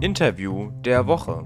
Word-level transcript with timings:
Interview 0.00 0.70
der 0.84 1.08
Woche. 1.08 1.42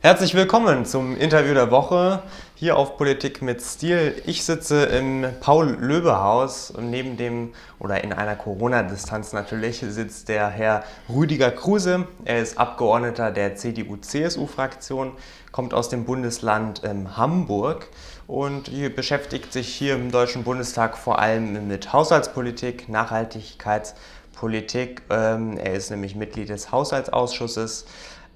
Herzlich 0.00 0.34
willkommen 0.34 0.84
zum 0.84 1.16
Interview 1.16 1.54
der 1.54 1.70
Woche 1.70 2.22
hier 2.54 2.76
auf 2.76 2.96
Politik 2.96 3.40
mit 3.40 3.62
Stil. 3.62 4.20
Ich 4.26 4.44
sitze 4.44 4.84
im 4.84 5.26
Paul-Löbe-Haus 5.40 6.70
und 6.70 6.90
neben 6.90 7.16
dem 7.16 7.52
oder 7.78 8.04
in 8.04 8.12
einer 8.12 8.36
Corona-Distanz 8.36 9.32
natürlich 9.32 9.78
sitzt 9.80 10.28
der 10.28 10.48
Herr 10.48 10.84
Rüdiger 11.08 11.50
Kruse. 11.50 12.06
Er 12.24 12.40
ist 12.40 12.58
Abgeordneter 12.58 13.30
der 13.30 13.56
CDU-CSU-Fraktion, 13.56 15.12
kommt 15.52 15.72
aus 15.72 15.88
dem 15.88 16.04
Bundesland 16.04 16.82
ähm, 16.84 17.16
Hamburg 17.16 17.88
und 18.26 18.70
beschäftigt 18.94 19.52
sich 19.52 19.68
hier 19.68 19.94
im 19.94 20.10
Deutschen 20.10 20.44
Bundestag 20.44 20.98
vor 20.98 21.18
allem 21.18 21.66
mit 21.66 21.92
Haushaltspolitik, 21.92 22.88
Nachhaltigkeitspolitik. 22.88 24.17
Ähm, 24.42 25.56
er 25.56 25.74
ist 25.74 25.90
nämlich 25.90 26.14
Mitglied 26.14 26.48
des 26.48 26.72
Haushaltsausschusses 26.72 27.86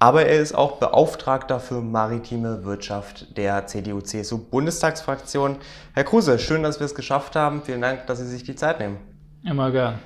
aber 0.02 0.26
er 0.26 0.40
ist 0.40 0.52
auch 0.52 0.78
Beauftragter 0.78 1.60
für 1.60 1.80
maritime 1.80 2.64
Wirtschaft 2.64 3.36
der 3.36 3.68
CDU-CSU-Bundestagsfraktion. 3.68 5.58
Herr 5.94 6.02
Kruse, 6.02 6.40
schön, 6.40 6.64
dass 6.64 6.80
wir 6.80 6.86
es 6.86 6.96
geschafft 6.96 7.36
haben. 7.36 7.62
Vielen 7.62 7.82
Dank, 7.82 8.08
dass 8.08 8.18
Sie 8.18 8.26
sich 8.26 8.42
die 8.42 8.56
Zeit 8.56 8.80
nehmen. 8.80 8.96
Immer 9.44 9.70
gern. 9.70 10.00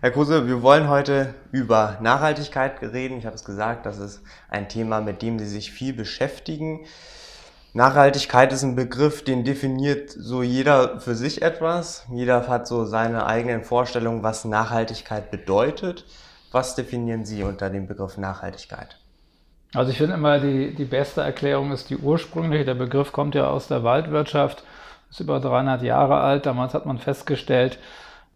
Herr 0.00 0.10
Kruse, 0.10 0.46
wir 0.46 0.62
wollen 0.62 0.88
heute 0.88 1.34
über 1.52 1.98
Nachhaltigkeit 2.00 2.80
reden. 2.80 3.18
Ich 3.18 3.26
habe 3.26 3.36
es 3.36 3.44
gesagt, 3.44 3.84
das 3.84 3.98
ist 3.98 4.22
ein 4.48 4.70
Thema, 4.70 5.02
mit 5.02 5.20
dem 5.20 5.38
Sie 5.38 5.46
sich 5.46 5.72
viel 5.72 5.92
beschäftigen. 5.92 6.86
Nachhaltigkeit 7.72 8.52
ist 8.52 8.64
ein 8.64 8.74
Begriff, 8.74 9.22
den 9.22 9.44
definiert 9.44 10.10
so 10.10 10.42
jeder 10.42 10.98
für 11.00 11.14
sich 11.14 11.42
etwas. 11.42 12.04
Jeder 12.12 12.48
hat 12.48 12.66
so 12.66 12.84
seine 12.84 13.26
eigenen 13.26 13.62
Vorstellungen, 13.62 14.24
was 14.24 14.44
Nachhaltigkeit 14.44 15.30
bedeutet. 15.30 16.04
Was 16.50 16.74
definieren 16.74 17.24
Sie 17.24 17.44
unter 17.44 17.70
dem 17.70 17.86
Begriff 17.86 18.18
Nachhaltigkeit? 18.18 18.96
Also 19.72 19.92
ich 19.92 19.98
finde 19.98 20.14
immer, 20.14 20.40
die, 20.40 20.74
die 20.74 20.84
beste 20.84 21.20
Erklärung 21.20 21.70
ist 21.70 21.90
die 21.90 21.96
ursprüngliche. 21.96 22.64
Der 22.64 22.74
Begriff 22.74 23.12
kommt 23.12 23.36
ja 23.36 23.46
aus 23.46 23.68
der 23.68 23.84
Waldwirtschaft, 23.84 24.64
ist 25.08 25.20
über 25.20 25.38
300 25.38 25.82
Jahre 25.82 26.18
alt. 26.18 26.46
Damals 26.46 26.74
hat 26.74 26.86
man 26.86 26.98
festgestellt, 26.98 27.78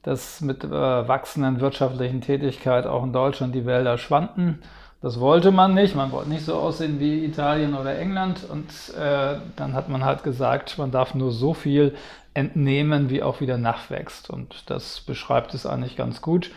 dass 0.05 0.43
mit 0.43 0.63
äh, 0.63 0.71
wachsenden 0.71 1.59
wirtschaftlichen 1.59 2.21
Tätigkeit 2.21 2.87
auch 2.87 3.03
in 3.03 3.13
Deutschland 3.13 3.53
die 3.53 3.67
Wälder 3.67 3.99
schwanden. 3.99 4.63
Das 5.05 5.21
wollte 5.21 5.51
man 5.51 5.75
nicht. 5.75 5.95
Man 5.95 6.13
wollte 6.13 6.31
nicht 6.31 6.47
so 6.47 6.55
aussehen 6.55 6.99
wie 6.99 7.27
Italien 7.27 7.75
oder 7.75 7.99
England. 7.99 8.49
Und 8.51 8.71
äh, 8.99 9.37
dann 9.55 9.75
hat 9.75 9.91
man 9.91 10.03
halt 10.03 10.23
gesagt, 10.23 10.79
man 10.79 10.93
darf 10.93 11.15
nur 11.15 11.31
so 11.31 11.53
viel 11.53 11.95
entnehmen, 12.33 13.11
wie 13.11 13.23
auch 13.23 13.43
wieder 13.43 13.59
nachwächst. 13.59 14.31
Und 14.31 14.71
das 14.71 15.03
beschreibt 15.03 15.53
es 15.53 15.67
eigentlich 15.67 15.97
ganz 15.97 16.23
gut. 16.23 16.53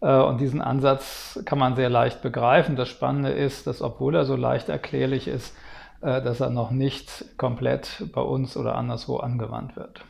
Äh, 0.00 0.16
und 0.16 0.40
diesen 0.40 0.62
Ansatz 0.62 1.42
kann 1.44 1.58
man 1.58 1.76
sehr 1.76 1.90
leicht 1.90 2.22
begreifen. 2.22 2.74
Das 2.74 2.88
Spannende 2.88 3.32
ist, 3.32 3.66
dass 3.66 3.82
obwohl 3.82 4.14
er 4.14 4.24
so 4.24 4.34
leicht 4.34 4.70
erklärlich 4.70 5.28
ist, 5.28 5.54
äh, 6.00 6.22
dass 6.22 6.40
er 6.40 6.48
noch 6.48 6.70
nicht 6.70 7.26
komplett 7.36 8.04
bei 8.14 8.22
uns 8.22 8.56
oder 8.56 8.76
anderswo 8.76 9.18
angewandt 9.18 9.76
wird. 9.76 10.00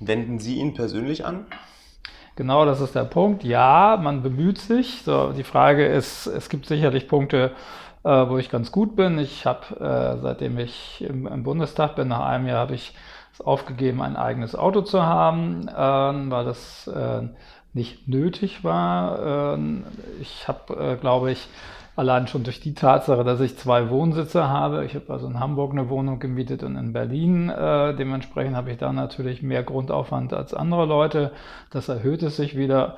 Wenden 0.00 0.38
Sie 0.38 0.56
ihn 0.56 0.72
persönlich 0.72 1.26
an? 1.26 1.44
Genau, 2.36 2.64
das 2.64 2.80
ist 2.80 2.94
der 2.94 3.04
Punkt. 3.04 3.44
Ja, 3.44 3.98
man 4.02 4.22
bemüht 4.22 4.58
sich. 4.58 5.02
So, 5.04 5.32
die 5.32 5.44
Frage 5.44 5.86
ist, 5.86 6.26
es 6.26 6.48
gibt 6.48 6.66
sicherlich 6.66 7.06
Punkte, 7.08 7.52
äh, 8.04 8.08
wo 8.08 8.38
ich 8.38 8.50
ganz 8.50 8.72
gut 8.72 8.96
bin. 8.96 9.18
Ich 9.18 9.46
habe, 9.46 10.18
seitdem 10.22 10.58
ich 10.58 11.02
im, 11.02 11.42
Bundestag 11.42 11.96
bin, 11.96 12.08
nach 12.08 12.24
einem 12.24 12.46
Jahr 12.46 12.58
habe 12.60 12.74
ich 12.74 12.94
es 13.32 13.40
aufgegeben, 13.40 14.02
ein 14.02 14.16
eigenes 14.16 14.54
Auto 14.54 14.82
zu 14.82 15.02
haben, 15.02 15.66
weil 15.66 16.44
das 16.44 16.90
nicht 17.74 18.08
nötig 18.08 18.64
war. 18.64 19.54
Ähm, 19.54 19.84
ich 20.20 20.46
habe, 20.48 20.74
äh, 20.74 20.96
glaube 20.96 21.32
ich, 21.32 21.48
allein 21.96 22.26
schon 22.26 22.44
durch 22.44 22.60
die 22.60 22.74
Tatsache, 22.74 23.24
dass 23.24 23.40
ich 23.40 23.58
zwei 23.58 23.90
Wohnsitze 23.90 24.48
habe. 24.48 24.84
Ich 24.84 24.94
habe 24.94 25.12
also 25.12 25.26
in 25.26 25.40
Hamburg 25.40 25.72
eine 25.72 25.88
Wohnung 25.88 26.18
gemietet 26.18 26.62
und 26.62 26.76
in 26.76 26.92
Berlin. 26.92 27.50
Äh, 27.50 27.94
dementsprechend 27.94 28.56
habe 28.56 28.70
ich 28.70 28.78
da 28.78 28.92
natürlich 28.92 29.42
mehr 29.42 29.62
Grundaufwand 29.62 30.32
als 30.32 30.54
andere 30.54 30.86
Leute. 30.86 31.32
Das 31.70 31.88
erhöht 31.88 32.22
es 32.22 32.36
sich 32.36 32.56
wieder. 32.56 32.96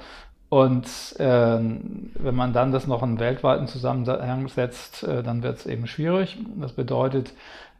Und 0.48 0.86
äh, 1.18 1.58
wenn 1.58 2.34
man 2.34 2.52
dann 2.52 2.70
das 2.70 2.86
noch 2.86 3.02
in 3.02 3.18
weltweiten 3.18 3.66
Zusammenhang 3.66 4.46
setzt, 4.48 5.02
äh, 5.02 5.22
dann 5.22 5.42
wird 5.42 5.58
es 5.58 5.66
eben 5.66 5.88
schwierig. 5.88 6.38
Das 6.60 6.72
bedeutet, 6.72 7.32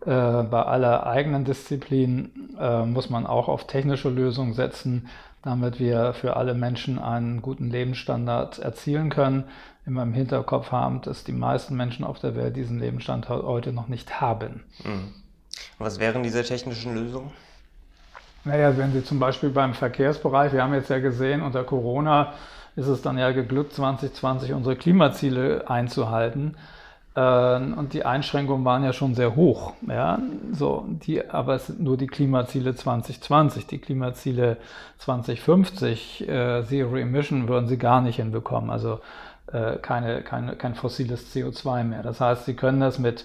äh, 0.04 0.42
bei 0.42 0.62
aller 0.62 1.06
eigenen 1.06 1.44
Disziplin 1.44 2.30
äh, 2.58 2.84
muss 2.84 3.10
man 3.10 3.26
auch 3.26 3.48
auf 3.48 3.66
technische 3.66 4.10
Lösungen 4.10 4.54
setzen, 4.54 5.08
damit 5.44 5.78
wir 5.78 6.14
für 6.14 6.36
alle 6.36 6.54
Menschen 6.54 6.98
einen 6.98 7.42
guten 7.42 7.70
Lebensstandard 7.70 8.58
erzielen 8.58 9.10
können. 9.10 9.44
Immer 9.86 10.02
im 10.02 10.14
Hinterkopf 10.14 10.72
haben, 10.72 11.02
dass 11.02 11.24
die 11.24 11.32
meisten 11.32 11.76
Menschen 11.76 12.04
auf 12.04 12.18
der 12.18 12.34
Welt 12.34 12.56
diesen 12.56 12.80
Lebensstandard 12.80 13.44
heute 13.44 13.72
noch 13.72 13.88
nicht 13.88 14.22
haben. 14.22 14.64
Mhm. 14.82 15.12
Was 15.78 15.98
wären 15.98 16.22
diese 16.22 16.42
technischen 16.42 16.94
Lösungen? 16.94 17.30
Naja, 18.44 18.76
wenn 18.76 18.92
Sie 18.92 19.04
zum 19.04 19.18
Beispiel 19.18 19.50
beim 19.50 19.74
Verkehrsbereich, 19.74 20.52
wir 20.52 20.62
haben 20.62 20.74
jetzt 20.74 20.90
ja 20.90 20.98
gesehen, 20.98 21.42
unter 21.42 21.64
Corona 21.64 22.32
ist 22.76 22.86
es 22.86 23.02
dann 23.02 23.18
ja 23.18 23.30
geglückt, 23.32 23.74
2020 23.74 24.52
unsere 24.52 24.76
Klimaziele 24.76 25.68
einzuhalten. 25.68 26.56
Ähm, 27.16 27.74
und 27.78 27.92
die 27.92 28.04
Einschränkungen 28.04 28.64
waren 28.64 28.84
ja 28.84 28.92
schon 28.92 29.14
sehr 29.14 29.36
hoch. 29.36 29.74
Ja? 29.86 30.18
So, 30.52 30.84
die, 30.88 31.28
aber 31.28 31.54
es 31.54 31.66
sind 31.68 31.80
nur 31.80 31.96
die 31.96 32.06
Klimaziele 32.06 32.74
2020. 32.74 33.66
Die 33.66 33.78
Klimaziele 33.78 34.56
2050, 34.98 36.28
äh, 36.28 36.64
Zero 36.64 36.96
Emission, 36.96 37.48
würden 37.48 37.68
sie 37.68 37.78
gar 37.78 38.00
nicht 38.00 38.16
hinbekommen. 38.16 38.70
Also 38.70 39.00
äh, 39.52 39.76
keine, 39.76 40.22
keine, 40.22 40.56
kein 40.56 40.74
fossiles 40.74 41.34
CO2 41.34 41.84
mehr. 41.84 42.02
Das 42.02 42.20
heißt, 42.20 42.46
sie 42.46 42.54
können 42.54 42.80
das 42.80 42.98
mit 42.98 43.24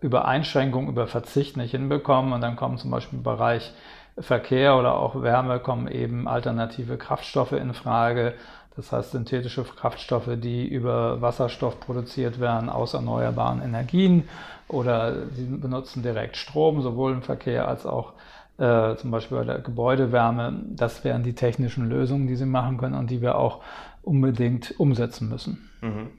über 0.00 0.26
Einschränkung, 0.26 0.88
über 0.88 1.06
Verzicht 1.06 1.58
nicht 1.58 1.72
hinbekommen. 1.72 2.32
Und 2.32 2.40
dann 2.40 2.56
kommen 2.56 2.78
zum 2.78 2.90
Beispiel 2.90 3.18
im 3.18 3.22
Bereich 3.22 3.72
Verkehr 4.18 4.76
oder 4.76 4.96
auch 4.96 5.22
Wärme 5.22 5.60
kommen 5.60 5.88
eben 5.88 6.28
alternative 6.28 6.96
Kraftstoffe 6.96 7.52
in 7.52 7.74
Frage 7.74 8.34
das 8.76 8.92
heißt 8.92 9.10
synthetische 9.12 9.64
Kraftstoffe, 9.64 10.30
die 10.36 10.66
über 10.66 11.20
Wasserstoff 11.20 11.80
produziert 11.80 12.40
werden 12.40 12.68
aus 12.68 12.94
erneuerbaren 12.94 13.62
Energien 13.62 14.28
oder 14.68 15.26
sie 15.30 15.44
benutzen 15.44 16.02
direkt 16.02 16.36
Strom, 16.36 16.82
sowohl 16.82 17.12
im 17.12 17.22
Verkehr 17.22 17.66
als 17.66 17.84
auch 17.84 18.12
äh, 18.58 18.94
zum 18.96 19.10
Beispiel 19.10 19.38
bei 19.38 19.44
der 19.44 19.58
Gebäudewärme. 19.58 20.62
Das 20.68 21.02
wären 21.02 21.22
die 21.22 21.34
technischen 21.34 21.88
Lösungen, 21.88 22.26
die 22.26 22.36
sie 22.36 22.46
machen 22.46 22.78
können 22.78 22.94
und 22.94 23.10
die 23.10 23.20
wir 23.20 23.36
auch 23.36 23.60
unbedingt 24.02 24.78
umsetzen 24.78 25.28
müssen. 25.28 25.70
Mhm. 25.80 26.10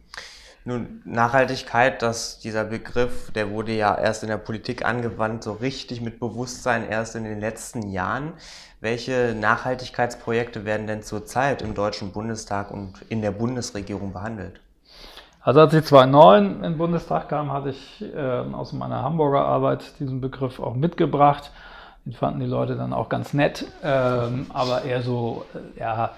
Nun, 0.63 1.01
Nachhaltigkeit, 1.05 2.03
dass 2.03 2.37
dieser 2.37 2.63
Begriff, 2.65 3.31
der 3.31 3.49
wurde 3.49 3.71
ja 3.71 3.95
erst 3.95 4.21
in 4.21 4.29
der 4.29 4.37
Politik 4.37 4.85
angewandt, 4.85 5.43
so 5.43 5.53
richtig 5.53 6.01
mit 6.01 6.19
Bewusstsein 6.19 6.87
erst 6.87 7.15
in 7.15 7.23
den 7.23 7.39
letzten 7.39 7.89
Jahren. 7.89 8.33
Welche 8.79 9.35
Nachhaltigkeitsprojekte 9.39 10.63
werden 10.63 10.85
denn 10.85 11.01
zurzeit 11.01 11.63
im 11.63 11.73
Deutschen 11.73 12.11
Bundestag 12.11 12.69
und 12.69 13.01
in 13.09 13.23
der 13.23 13.31
Bundesregierung 13.31 14.13
behandelt? 14.13 14.59
Also 15.41 15.61
als 15.61 15.73
ich 15.73 15.83
2009 15.85 16.57
in 16.57 16.61
den 16.61 16.77
Bundestag 16.77 17.29
kam, 17.29 17.51
hatte 17.51 17.69
ich 17.69 18.03
äh, 18.13 18.19
aus 18.19 18.73
meiner 18.73 19.01
Hamburger 19.01 19.43
Arbeit 19.43 19.99
diesen 19.99 20.21
Begriff 20.21 20.59
auch 20.59 20.75
mitgebracht. 20.75 21.51
Den 22.05 22.13
fanden 22.13 22.39
die 22.39 22.45
Leute 22.45 22.75
dann 22.75 22.93
auch 22.93 23.09
ganz 23.09 23.33
nett, 23.33 23.65
ähm, 23.83 24.45
aber 24.53 24.83
eher 24.83 25.01
so, 25.01 25.45
äh, 25.55 25.79
ja, 25.79 26.11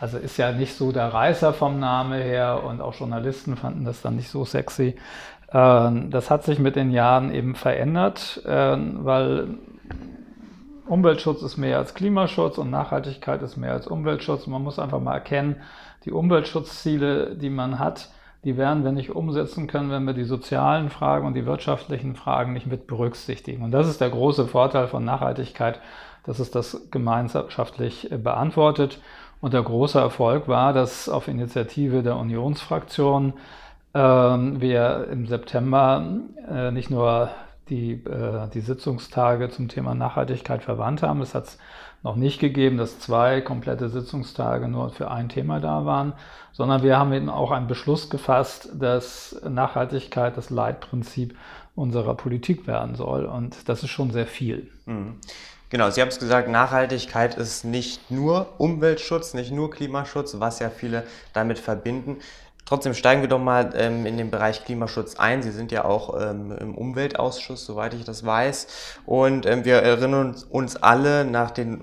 also 0.00 0.18
ist 0.18 0.36
ja 0.36 0.52
nicht 0.52 0.74
so 0.74 0.92
der 0.92 1.12
Reißer 1.12 1.52
vom 1.52 1.78
Name 1.78 2.16
her 2.16 2.62
und 2.64 2.80
auch 2.80 2.94
Journalisten 2.94 3.56
fanden 3.56 3.84
das 3.84 4.02
dann 4.02 4.16
nicht 4.16 4.28
so 4.28 4.44
sexy. 4.44 4.96
Ähm, 5.52 6.10
das 6.10 6.30
hat 6.30 6.44
sich 6.44 6.58
mit 6.58 6.76
den 6.76 6.90
Jahren 6.90 7.32
eben 7.32 7.54
verändert, 7.54 8.42
ähm, 8.46 8.98
weil 9.04 9.58
Umweltschutz 10.86 11.42
ist 11.42 11.56
mehr 11.56 11.78
als 11.78 11.94
Klimaschutz 11.94 12.58
und 12.58 12.70
Nachhaltigkeit 12.70 13.42
ist 13.42 13.56
mehr 13.56 13.72
als 13.72 13.86
Umweltschutz. 13.86 14.46
Man 14.46 14.62
muss 14.62 14.78
einfach 14.78 15.00
mal 15.00 15.14
erkennen, 15.14 15.56
die 16.04 16.12
Umweltschutzziele, 16.12 17.34
die 17.34 17.50
man 17.50 17.78
hat, 17.78 18.10
die 18.44 18.56
werden 18.56 18.84
wir 18.84 18.92
nicht 18.92 19.10
umsetzen 19.10 19.66
können, 19.66 19.90
wenn 19.90 20.04
wir 20.04 20.14
die 20.14 20.24
sozialen 20.24 20.90
Fragen 20.90 21.26
und 21.26 21.34
die 21.34 21.46
wirtschaftlichen 21.46 22.14
Fragen 22.14 22.52
nicht 22.52 22.68
mit 22.68 22.86
berücksichtigen. 22.86 23.64
Und 23.64 23.72
das 23.72 23.88
ist 23.88 24.00
der 24.00 24.10
große 24.10 24.46
Vorteil 24.46 24.86
von 24.86 25.04
Nachhaltigkeit, 25.04 25.80
dass 26.24 26.38
es 26.38 26.52
das 26.52 26.88
gemeinschaftlich 26.92 28.08
beantwortet. 28.22 29.00
Und 29.40 29.54
der 29.54 29.62
große 29.62 29.98
Erfolg 29.98 30.48
war, 30.48 30.72
dass 30.72 31.08
auf 31.08 31.28
Initiative 31.28 32.02
der 32.02 32.16
Unionsfraktion 32.16 33.34
äh, 33.92 33.98
wir 33.98 35.08
im 35.10 35.26
September 35.26 36.20
äh, 36.48 36.70
nicht 36.70 36.90
nur 36.90 37.30
die, 37.68 37.92
äh, 37.92 38.48
die 38.52 38.60
Sitzungstage 38.60 39.50
zum 39.50 39.68
Thema 39.68 39.94
Nachhaltigkeit 39.94 40.62
verwandt 40.62 41.02
haben. 41.02 41.20
Es 41.20 41.34
hat 41.34 41.44
es 41.44 41.58
noch 42.02 42.16
nicht 42.16 42.38
gegeben, 42.38 42.76
dass 42.76 43.00
zwei 43.00 43.40
komplette 43.40 43.88
Sitzungstage 43.88 44.68
nur 44.68 44.90
für 44.90 45.10
ein 45.10 45.28
Thema 45.28 45.60
da 45.60 45.84
waren, 45.84 46.12
sondern 46.52 46.82
wir 46.82 46.98
haben 46.98 47.12
eben 47.12 47.28
auch 47.28 47.50
einen 47.50 47.66
Beschluss 47.66 48.10
gefasst, 48.10 48.70
dass 48.74 49.40
Nachhaltigkeit 49.48 50.36
das 50.36 50.50
Leitprinzip 50.50 51.36
unserer 51.74 52.14
Politik 52.14 52.66
werden 52.66 52.94
soll. 52.94 53.26
Und 53.26 53.68
das 53.68 53.82
ist 53.82 53.90
schon 53.90 54.10
sehr 54.10 54.26
viel. 54.26 54.70
Mhm. 54.86 55.16
Genau, 55.68 55.90
Sie 55.90 56.00
haben 56.00 56.08
es 56.08 56.20
gesagt, 56.20 56.48
Nachhaltigkeit 56.48 57.36
ist 57.36 57.64
nicht 57.64 58.10
nur 58.10 58.54
Umweltschutz, 58.58 59.34
nicht 59.34 59.50
nur 59.50 59.70
Klimaschutz, 59.70 60.36
was 60.38 60.60
ja 60.60 60.70
viele 60.70 61.02
damit 61.32 61.58
verbinden. 61.58 62.18
Trotzdem 62.66 62.94
steigen 62.94 63.20
wir 63.20 63.28
doch 63.28 63.40
mal 63.40 63.72
ähm, 63.76 64.06
in 64.06 64.16
den 64.16 64.30
Bereich 64.30 64.64
Klimaschutz 64.64 65.16
ein. 65.16 65.42
Sie 65.42 65.52
sind 65.52 65.70
ja 65.72 65.84
auch 65.84 66.20
ähm, 66.20 66.52
im 66.52 66.74
Umweltausschuss, 66.74 67.64
soweit 67.64 67.94
ich 67.94 68.04
das 68.04 68.26
weiß. 68.26 68.66
Und 69.06 69.46
ähm, 69.46 69.64
wir 69.64 69.76
erinnern 69.76 70.36
uns 70.50 70.76
alle 70.76 71.24
nach 71.24 71.52
den 71.52 71.82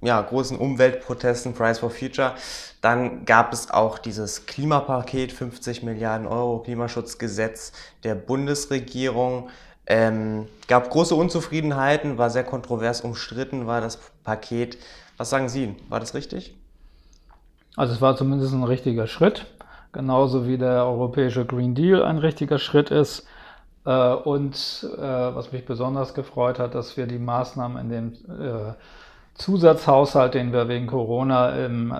ja, 0.00 0.20
großen 0.20 0.56
Umweltprotesten, 0.56 1.54
Price 1.54 1.78
for 1.78 1.90
Future. 1.90 2.34
Dann 2.80 3.24
gab 3.24 3.52
es 3.52 3.70
auch 3.70 3.98
dieses 3.98 4.46
Klimapaket, 4.46 5.32
50 5.32 5.82
Milliarden 5.82 6.26
Euro 6.26 6.58
Klimaschutzgesetz 6.58 7.72
der 8.02 8.14
Bundesregierung. 8.14 9.48
Ähm, 9.86 10.46
gab 10.68 10.90
große 10.90 11.14
Unzufriedenheiten, 11.14 12.16
war 12.18 12.30
sehr 12.30 12.44
kontrovers 12.44 13.02
umstritten, 13.02 13.66
war 13.66 13.80
das 13.80 13.98
Paket. 14.24 14.78
Was 15.16 15.30
sagen 15.30 15.48
Sie? 15.48 15.76
War 15.88 16.00
das 16.00 16.14
richtig? 16.14 16.54
Also 17.76 17.92
es 17.92 18.00
war 18.00 18.16
zumindest 18.16 18.54
ein 18.54 18.64
richtiger 18.64 19.06
Schritt 19.06 19.46
genauso 19.94 20.46
wie 20.46 20.58
der 20.58 20.84
europäische 20.84 21.46
Green 21.46 21.74
Deal 21.74 22.04
ein 22.04 22.18
richtiger 22.18 22.58
Schritt 22.58 22.90
ist. 22.90 23.26
Äh, 23.86 24.12
und 24.12 24.54
äh, 24.98 25.00
was 25.00 25.52
mich 25.52 25.64
besonders 25.64 26.12
gefreut 26.12 26.58
hat, 26.58 26.74
dass 26.74 26.98
wir 26.98 27.06
die 27.06 27.18
Maßnahmen 27.18 27.78
in 27.78 27.88
dem 27.88 28.12
äh, 28.28 28.74
Zusatzhaushalt, 29.34 30.34
den 30.34 30.52
wir 30.52 30.68
wegen 30.68 30.86
Corona 30.86 31.50
im 31.64 31.92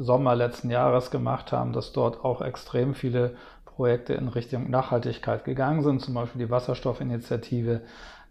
Sommer 0.00 0.34
letzten 0.34 0.70
Jahres 0.70 1.10
gemacht 1.10 1.52
haben, 1.52 1.74
dass 1.74 1.92
dort 1.92 2.24
auch 2.24 2.40
extrem 2.40 2.94
viele 2.94 3.36
Projekte 3.76 4.14
in 4.14 4.28
Richtung 4.28 4.70
Nachhaltigkeit 4.70 5.44
gegangen 5.44 5.82
sind, 5.82 6.00
zum 6.00 6.14
Beispiel 6.14 6.46
die 6.46 6.50
Wasserstoffinitiative. 6.50 7.82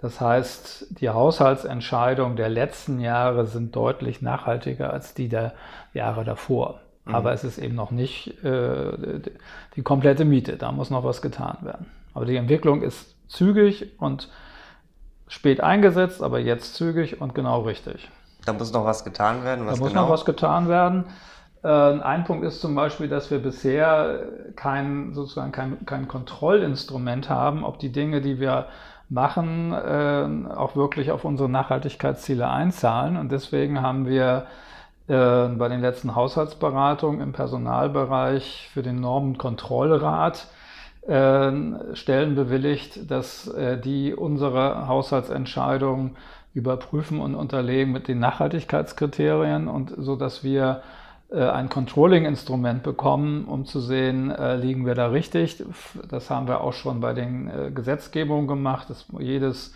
Das 0.02 0.20
heißt, 0.20 1.00
die 1.00 1.10
Haushaltsentscheidungen 1.10 2.36
der 2.36 2.50
letzten 2.50 3.00
Jahre 3.00 3.46
sind 3.46 3.76
deutlich 3.76 4.24
nachhaltiger 4.24 4.92
als 4.92 5.14
die 5.14 5.30
der 5.30 5.54
Jahre 5.94 6.24
davor. 6.24 6.82
Aber 7.06 7.30
mhm. 7.30 7.36
es 7.36 7.44
ist 7.44 7.58
eben 7.60 7.76
noch 7.76 7.92
nicht 7.92 8.44
äh, 8.44 9.22
die 9.76 9.84
komplette 9.84 10.26
Miete. 10.26 10.58
Da 10.58 10.72
muss 10.72 10.90
noch 10.90 11.04
was 11.04 11.22
getan 11.22 11.58
werden. 11.62 11.86
Aber 12.16 12.26
die 12.26 12.36
Entwicklung 12.36 12.82
ist 12.82 13.16
zügig 13.28 14.00
und 14.00 14.30
spät 15.28 15.62
eingesetzt, 15.62 16.24
aber 16.24 16.40
jetzt 16.40 16.74
zügig 16.74 17.22
und 17.22 17.36
genau 17.36 17.62
richtig. 17.62 18.10
Da 18.46 18.54
muss 18.54 18.74
noch 18.74 18.86
was 18.86 19.04
getan 19.04 19.44
werden. 19.44 19.68
Was 19.68 19.76
da 19.76 19.80
muss 19.80 19.90
genau? 19.90 20.04
noch 20.04 20.10
was 20.10 20.26
getan 20.26 20.68
werden. 20.68 21.06
Äh, 21.66 22.00
ein 22.02 22.26
Punkt 22.26 22.46
ist 22.46 22.62
zum 22.62 22.76
Beispiel, 22.76 23.08
dass 23.08 23.32
wir 23.32 23.40
bisher 23.40 24.20
kein, 24.56 25.16
sozusagen 25.16 25.52
kein, 25.52 25.84
kein 25.88 26.08
Kontrollinstrument 26.08 27.30
haben, 27.30 27.64
ob 27.64 27.80
die 27.80 27.92
Dinge, 27.92 28.22
die 28.22 28.40
wir 28.40 28.68
machen, 29.10 29.74
äh, 29.74 30.54
auch 30.56 30.76
wirklich 30.76 31.10
auf 31.10 31.26
unsere 31.26 31.50
Nachhaltigkeitsziele 31.50 32.48
einzahlen. 32.48 33.18
Und 33.18 33.32
deswegen 33.32 33.82
haben 33.82 34.06
wir 34.06 34.46
äh, 35.08 35.48
bei 35.48 35.68
den 35.68 35.82
letzten 35.82 36.14
Haushaltsberatungen 36.16 37.20
im 37.22 37.32
Personalbereich 37.32 38.70
für 38.72 38.84
den 38.84 39.02
Normenkontrollrat 39.02 40.48
Stellen 41.08 42.34
bewilligt, 42.34 43.12
dass 43.12 43.54
die 43.84 44.16
unsere 44.16 44.88
Haushaltsentscheidungen 44.88 46.18
überprüfen 46.56 47.20
und 47.20 47.36
unterlegen 47.36 47.92
mit 47.92 48.08
den 48.08 48.18
Nachhaltigkeitskriterien 48.18 49.68
und 49.68 49.94
so 49.96 50.16
dass 50.16 50.44
wir 50.44 50.82
ein 51.32 51.70
Controlling-Instrument 51.70 52.84
bekommen, 52.84 53.46
um 53.46 53.66
zu 53.66 53.80
sehen, 53.80 54.34
liegen 54.62 54.86
wir 54.86 54.94
da 54.94 55.08
richtig. 55.08 55.64
Das 56.10 56.30
haben 56.30 56.48
wir 56.48 56.62
auch 56.62 56.74
schon 56.74 57.00
bei 57.02 57.14
den 57.14 57.74
Gesetzgebungen 57.74 58.48
gemacht. 58.48 58.90
dass 58.90 59.08
jedes 59.20 59.74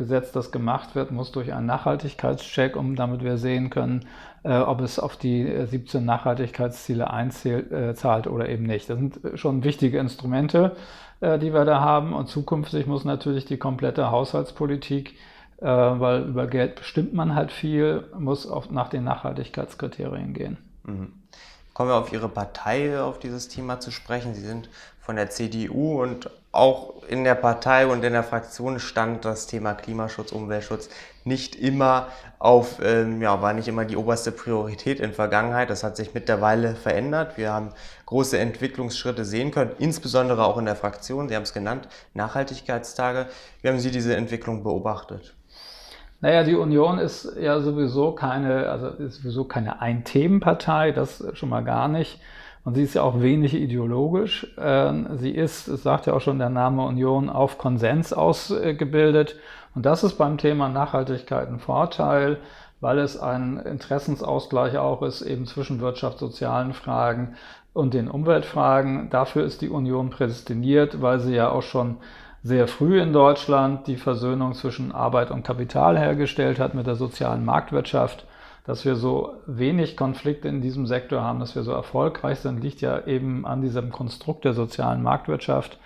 Gesetz, 0.00 0.32
das 0.32 0.50
gemacht 0.50 0.94
wird, 0.94 1.10
muss 1.10 1.30
durch 1.30 1.52
einen 1.52 1.66
Nachhaltigkeitscheck, 1.66 2.74
um 2.74 2.96
damit 2.96 3.22
wir 3.22 3.36
sehen 3.36 3.68
können, 3.68 4.06
äh, 4.44 4.56
ob 4.56 4.80
es 4.80 4.98
auf 4.98 5.16
die 5.16 5.66
17 5.66 6.02
Nachhaltigkeitsziele 6.04 7.10
einzahlt 7.10 8.26
äh, 8.26 8.28
oder 8.30 8.48
eben 8.48 8.64
nicht. 8.64 8.88
Das 8.88 8.98
sind 8.98 9.20
schon 9.34 9.62
wichtige 9.62 9.98
Instrumente, 9.98 10.74
äh, 11.20 11.38
die 11.38 11.52
wir 11.52 11.66
da 11.66 11.80
haben. 11.80 12.14
Und 12.14 12.28
zukünftig 12.28 12.86
muss 12.86 13.04
natürlich 13.04 13.44
die 13.44 13.58
komplette 13.58 14.10
Haushaltspolitik, 14.10 15.18
äh, 15.58 15.66
weil 15.66 16.22
über 16.22 16.46
Geld 16.46 16.76
bestimmt 16.76 17.12
man 17.12 17.34
halt 17.34 17.52
viel, 17.52 18.04
muss 18.18 18.48
auf, 18.48 18.70
nach 18.70 18.88
den 18.88 19.04
Nachhaltigkeitskriterien 19.04 20.32
gehen. 20.32 20.69
Mhm. 20.84 21.12
Kommen 21.72 21.90
wir 21.90 21.96
auf 21.96 22.12
Ihre 22.12 22.28
Partei, 22.28 23.00
auf 23.00 23.18
dieses 23.18 23.48
Thema 23.48 23.80
zu 23.80 23.90
sprechen. 23.90 24.34
Sie 24.34 24.44
sind 24.44 24.68
von 25.00 25.16
der 25.16 25.30
CDU 25.30 26.02
und 26.02 26.30
auch 26.52 27.04
in 27.04 27.24
der 27.24 27.36
Partei 27.36 27.86
und 27.86 28.04
in 28.04 28.12
der 28.12 28.24
Fraktion 28.24 28.80
stand 28.80 29.24
das 29.24 29.46
Thema 29.46 29.74
Klimaschutz, 29.74 30.32
Umweltschutz 30.32 30.88
nicht 31.24 31.54
immer 31.54 32.08
auf, 32.38 32.80
ähm, 32.82 33.22
ja, 33.22 33.40
war 33.40 33.52
nicht 33.52 33.68
immer 33.68 33.84
die 33.84 33.96
oberste 33.96 34.32
Priorität 34.32 35.00
in 35.00 35.12
Vergangenheit. 35.12 35.70
Das 35.70 35.84
hat 35.84 35.96
sich 35.96 36.14
mittlerweile 36.14 36.74
verändert. 36.74 37.36
Wir 37.36 37.52
haben 37.52 37.70
große 38.06 38.38
Entwicklungsschritte 38.38 39.24
sehen 39.24 39.50
können, 39.50 39.72
insbesondere 39.78 40.44
auch 40.44 40.58
in 40.58 40.64
der 40.64 40.76
Fraktion. 40.76 41.28
Sie 41.28 41.36
haben 41.36 41.42
es 41.44 41.52
genannt, 41.52 41.88
Nachhaltigkeitstage. 42.14 43.28
Wie 43.62 43.68
haben 43.68 43.78
Sie 43.78 43.90
diese 43.90 44.16
Entwicklung 44.16 44.62
beobachtet? 44.62 45.34
Naja, 46.20 46.44
die 46.44 46.54
Union 46.54 46.98
ist 46.98 47.36
ja 47.40 47.60
sowieso 47.60 48.12
keine, 48.12 48.68
also 48.68 48.88
ist 48.88 49.22
sowieso 49.22 49.44
keine 49.44 49.80
Ein-Themen-Partei, 49.80 50.92
das 50.92 51.24
schon 51.32 51.48
mal 51.48 51.64
gar 51.64 51.88
nicht. 51.88 52.20
Und 52.62 52.74
sie 52.74 52.82
ist 52.82 52.94
ja 52.94 53.02
auch 53.02 53.22
wenig 53.22 53.54
ideologisch. 53.54 54.46
Ähm, 54.58 55.08
sie 55.16 55.30
ist, 55.30 55.66
es 55.68 55.82
sagt 55.82 56.06
ja 56.06 56.12
auch 56.12 56.20
schon 56.20 56.38
der 56.38 56.50
Name 56.50 56.84
Union, 56.84 57.30
auf 57.30 57.56
Konsens 57.56 58.12
ausgebildet. 58.12 59.36
Und 59.74 59.86
das 59.86 60.04
ist 60.04 60.18
beim 60.18 60.36
Thema 60.36 60.68
Nachhaltigkeit 60.68 61.48
ein 61.48 61.58
Vorteil, 61.58 62.38
weil 62.80 62.98
es 62.98 63.18
ein 63.18 63.58
Interessensausgleich 63.58 64.76
auch 64.76 65.00
ist, 65.02 65.22
eben 65.22 65.46
zwischen 65.46 65.80
wirtschaftssozialen 65.80 66.74
Fragen 66.74 67.34
und 67.72 67.94
den 67.94 68.08
Umweltfragen. 68.08 69.08
Dafür 69.08 69.44
ist 69.44 69.62
die 69.62 69.70
Union 69.70 70.10
prädestiniert, 70.10 71.00
weil 71.00 71.20
sie 71.20 71.34
ja 71.34 71.50
auch 71.50 71.62
schon 71.62 71.96
sehr 72.42 72.68
früh 72.68 73.00
in 73.00 73.12
Deutschland 73.12 73.86
die 73.86 73.96
Versöhnung 73.96 74.54
zwischen 74.54 74.92
Arbeit 74.92 75.30
und 75.30 75.42
Kapital 75.42 75.98
hergestellt 75.98 76.58
hat 76.58 76.74
mit 76.74 76.86
der 76.86 76.96
sozialen 76.96 77.44
Marktwirtschaft 77.44 78.24
dass 78.70 78.84
wir 78.84 78.94
so 78.94 79.34
wenig 79.46 79.96
Konflikte 79.96 80.48
in 80.48 80.60
diesem 80.60 80.86
Sektor 80.86 81.22
haben, 81.22 81.40
dass 81.40 81.54
wir 81.54 81.62
so 81.62 81.72
erfolgreich 81.72 82.38
sind, 82.38 82.62
liegt 82.62 82.80
ja 82.80 83.04
eben 83.06 83.46
an 83.46 83.62
diesem 83.62 83.90
Konstrukt 83.90 84.44
der 84.44 84.52
sozialen 84.52 85.02
Marktwirtschaft. 85.02 85.78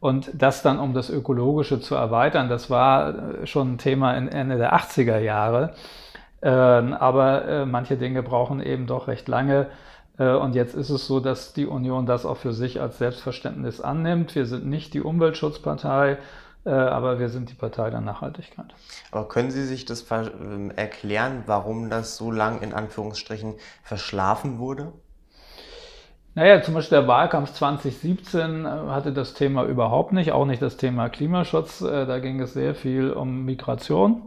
Und 0.00 0.30
das 0.34 0.62
dann, 0.62 0.78
um 0.78 0.94
das 0.94 1.10
Ökologische 1.10 1.80
zu 1.80 1.94
erweitern, 1.94 2.48
das 2.48 2.70
war 2.70 3.14
schon 3.44 3.74
ein 3.74 3.78
Thema 3.78 4.16
Ende 4.16 4.58
der 4.58 4.74
80er 4.74 5.18
Jahre. 5.18 5.74
Ähm, 6.42 6.92
aber 6.92 7.44
äh, 7.46 7.66
manche 7.66 7.96
Dinge 7.96 8.22
brauchen 8.22 8.60
eben 8.60 8.86
doch 8.86 9.06
recht 9.06 9.28
lange. 9.28 9.68
Äh, 10.18 10.34
und 10.34 10.54
jetzt 10.54 10.74
ist 10.74 10.90
es 10.90 11.06
so, 11.06 11.20
dass 11.20 11.52
die 11.52 11.66
Union 11.66 12.06
das 12.06 12.26
auch 12.26 12.36
für 12.36 12.52
sich 12.52 12.80
als 12.80 12.98
Selbstverständnis 12.98 13.80
annimmt. 13.80 14.34
Wir 14.34 14.46
sind 14.46 14.66
nicht 14.66 14.94
die 14.94 15.00
Umweltschutzpartei, 15.00 16.18
äh, 16.64 16.70
aber 16.70 17.18
wir 17.18 17.28
sind 17.28 17.50
die 17.50 17.54
Partei 17.54 17.90
der 17.90 18.00
Nachhaltigkeit. 18.00 18.74
Aber 19.10 19.28
können 19.28 19.50
Sie 19.50 19.64
sich 19.64 19.84
das 19.84 20.06
ähm, 20.10 20.70
erklären, 20.74 21.44
warum 21.46 21.90
das 21.90 22.16
so 22.16 22.30
lang 22.30 22.62
in 22.62 22.72
Anführungsstrichen 22.72 23.54
verschlafen 23.82 24.58
wurde? 24.58 24.92
Naja, 26.36 26.62
zum 26.62 26.74
Beispiel 26.74 26.98
der 26.98 27.06
Wahlkampf 27.06 27.52
2017 27.52 28.64
äh, 28.64 28.68
hatte 28.68 29.12
das 29.12 29.34
Thema 29.34 29.64
überhaupt 29.64 30.12
nicht, 30.12 30.32
auch 30.32 30.46
nicht 30.46 30.62
das 30.62 30.76
Thema 30.76 31.08
Klimaschutz. 31.08 31.78
Da 31.78 32.18
ging 32.18 32.40
es 32.40 32.54
sehr 32.54 32.74
viel 32.74 33.12
um 33.12 33.44
Migration. 33.44 34.22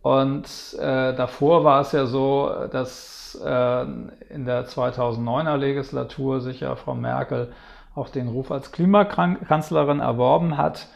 Und 0.00 0.78
davor 0.78 1.64
war 1.64 1.82
es 1.82 1.92
ja 1.92 2.06
so, 2.06 2.50
dass 2.70 3.17
äh, 3.34 3.82
in 3.82 4.44
der 4.44 4.66
2009er 4.66 5.56
Legislatur 5.56 6.40
sich 6.40 6.60
ja 6.60 6.76
Frau 6.76 6.94
Merkel 6.94 7.52
auch 7.94 8.08
den 8.08 8.28
Ruf 8.28 8.50
als 8.50 8.72
Klimakanzlerin 8.72 10.00
erworben 10.00 10.56
hat 10.56 10.88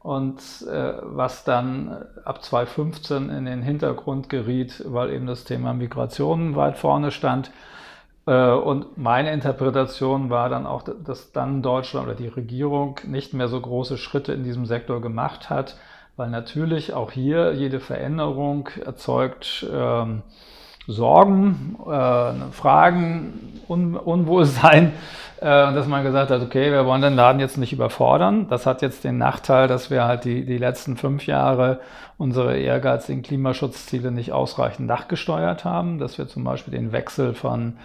und 0.00 0.38
äh, 0.70 0.94
was 1.02 1.44
dann 1.44 2.06
ab 2.24 2.42
2015 2.42 3.28
in 3.30 3.44
den 3.44 3.62
Hintergrund 3.62 4.28
geriet, 4.28 4.82
weil 4.86 5.10
eben 5.10 5.26
das 5.26 5.44
Thema 5.44 5.74
Migration 5.74 6.56
weit 6.56 6.78
vorne 6.78 7.10
stand. 7.10 7.50
Äh, 8.26 8.52
und 8.52 8.96
meine 8.96 9.32
Interpretation 9.32 10.30
war 10.30 10.48
dann 10.48 10.66
auch, 10.66 10.82
dass 10.82 11.32
dann 11.32 11.62
Deutschland 11.62 12.06
oder 12.06 12.16
die 12.16 12.28
Regierung 12.28 12.98
nicht 13.06 13.34
mehr 13.34 13.48
so 13.48 13.60
große 13.60 13.98
Schritte 13.98 14.32
in 14.32 14.42
diesem 14.42 14.64
Sektor 14.64 15.02
gemacht 15.02 15.50
hat, 15.50 15.76
weil 16.16 16.30
natürlich 16.30 16.94
auch 16.94 17.12
hier 17.12 17.52
jede 17.52 17.80
Veränderung 17.80 18.68
erzeugt 18.84 19.66
ähm, 19.70 20.22
Sorgen, 20.90 21.76
äh, 21.86 22.52
Fragen, 22.52 23.62
Un 23.68 23.96
Unwohlsein 23.96 24.92
äh, 25.40 25.44
dass 25.44 25.86
man 25.86 26.04
gesagt 26.04 26.30
hat, 26.30 26.42
okay, 26.42 26.70
wir 26.70 26.84
wollen 26.84 27.02
den 27.02 27.14
Laden 27.14 27.40
jetzt 27.40 27.56
nicht 27.56 27.72
überfordern. 27.72 28.48
Das 28.48 28.66
hat 28.66 28.82
jetzt 28.82 29.04
den 29.04 29.16
Nachteil, 29.16 29.68
dass 29.68 29.90
wir 29.90 30.04
halt 30.04 30.24
die, 30.24 30.44
die 30.44 30.58
letzten 30.58 30.96
fünf 30.96 31.26
Jahre 31.26 31.80
unsere 32.18 32.58
ehrgeizigen 32.58 33.22
Klimaschutzziele 33.22 34.10
nicht 34.10 34.32
ausreichend 34.32 34.86
nachgesteuert 34.86 35.64
haben, 35.64 35.98
dass 35.98 36.18
wir 36.18 36.28
zum 36.28 36.44
Beispiel 36.44 36.72
den 36.72 36.92
Wechsel 36.92 37.32
von 37.32 37.78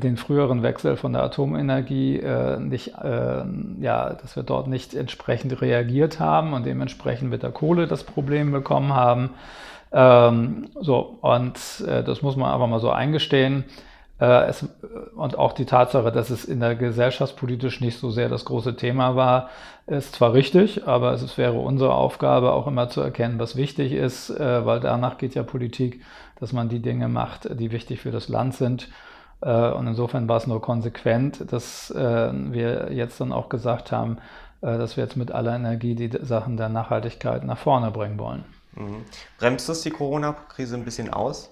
den 0.00 0.16
früheren 0.16 0.62
Wechsel 0.62 0.96
von 0.96 1.12
der 1.12 1.22
Atomenergie 1.22 2.18
äh, 2.18 2.58
nicht, 2.58 2.94
äh, 2.98 3.44
ja, 3.80 4.14
dass 4.14 4.34
wir 4.34 4.42
dort 4.42 4.66
nicht 4.66 4.94
entsprechend 4.94 5.60
reagiert 5.60 6.18
haben 6.18 6.52
und 6.52 6.66
dementsprechend 6.66 7.30
mit 7.30 7.42
der 7.42 7.52
Kohle 7.52 7.86
das 7.86 8.02
Problem 8.02 8.50
bekommen 8.50 8.92
haben. 8.92 9.30
Ähm, 9.92 10.70
so, 10.80 11.18
und 11.20 11.56
äh, 11.86 12.02
das 12.02 12.22
muss 12.22 12.36
man 12.36 12.50
aber 12.50 12.66
mal 12.66 12.80
so 12.80 12.90
eingestehen. 12.90 13.64
Äh, 14.20 14.46
es, 14.46 14.66
und 15.14 15.38
auch 15.38 15.52
die 15.52 15.64
Tatsache, 15.64 16.10
dass 16.10 16.30
es 16.30 16.44
in 16.44 16.58
der 16.58 16.74
gesellschaftspolitisch 16.74 17.80
nicht 17.80 17.98
so 17.98 18.10
sehr 18.10 18.28
das 18.28 18.44
große 18.44 18.74
Thema 18.76 19.14
war, 19.14 19.50
ist 19.86 20.14
zwar 20.14 20.32
richtig, 20.32 20.88
aber 20.88 21.12
es 21.12 21.38
wäre 21.38 21.54
unsere 21.54 21.94
Aufgabe 21.94 22.52
auch 22.52 22.66
immer 22.66 22.88
zu 22.88 23.00
erkennen, 23.00 23.38
was 23.38 23.54
wichtig 23.54 23.92
ist, 23.92 24.30
äh, 24.30 24.66
weil 24.66 24.80
danach 24.80 25.18
geht 25.18 25.36
ja 25.36 25.44
Politik, 25.44 26.02
dass 26.40 26.52
man 26.52 26.68
die 26.68 26.80
Dinge 26.80 27.08
macht, 27.08 27.48
die 27.60 27.70
wichtig 27.70 28.00
für 28.00 28.10
das 28.10 28.28
Land 28.28 28.54
sind. 28.54 28.88
Äh, 29.44 29.70
und 29.72 29.86
insofern 29.86 30.28
war 30.28 30.38
es 30.38 30.46
nur 30.46 30.60
konsequent, 30.60 31.52
dass 31.52 31.90
äh, 31.90 32.30
wir 32.32 32.92
jetzt 32.92 33.20
dann 33.20 33.32
auch 33.32 33.48
gesagt 33.48 33.92
haben, 33.92 34.18
äh, 34.62 34.78
dass 34.78 34.96
wir 34.96 35.04
jetzt 35.04 35.16
mit 35.16 35.32
aller 35.32 35.54
Energie 35.54 35.94
die 35.94 36.10
Sachen 36.22 36.56
der 36.56 36.70
Nachhaltigkeit 36.70 37.44
nach 37.44 37.58
vorne 37.58 37.90
bringen 37.90 38.18
wollen. 38.18 38.44
Mhm. 38.74 39.04
Bremst 39.38 39.68
das 39.68 39.82
die 39.82 39.90
Corona-Krise 39.90 40.76
ein 40.76 40.84
bisschen 40.84 41.12
aus? 41.12 41.50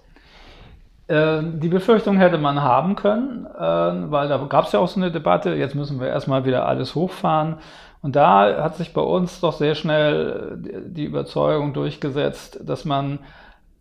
Die 1.08 1.68
Befürchtung 1.68 2.16
hätte 2.16 2.38
man 2.38 2.62
haben 2.62 2.94
können, 2.94 3.44
weil 3.44 4.28
da 4.28 4.38
gab 4.48 4.66
es 4.66 4.72
ja 4.72 4.78
auch 4.78 4.88
so 4.88 4.98
eine 4.98 5.10
Debatte, 5.10 5.52
jetzt 5.52 5.74
müssen 5.74 6.00
wir 6.00 6.06
erstmal 6.06 6.46
wieder 6.46 6.64
alles 6.64 6.94
hochfahren. 6.94 7.56
Und 8.00 8.16
da 8.16 8.62
hat 8.62 8.76
sich 8.76 8.94
bei 8.94 9.02
uns 9.02 9.40
doch 9.40 9.52
sehr 9.52 9.74
schnell 9.74 10.56
die 10.86 11.04
Überzeugung 11.04 11.74
durchgesetzt, 11.74 12.60
dass 12.62 12.86
man 12.86 13.18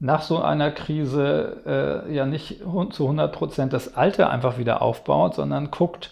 nach 0.02 0.24
so 0.24 0.42
einer 0.42 0.72
Krise 0.72 2.04
äh, 2.08 2.14
ja 2.14 2.26
nicht 2.26 2.62
zu 2.90 3.04
100 3.04 3.32
Prozent 3.32 3.72
das 3.72 3.96
Alte 3.96 4.30
einfach 4.30 4.58
wieder 4.58 4.82
aufbaut, 4.82 5.36
sondern 5.36 5.70
guckt, 5.70 6.12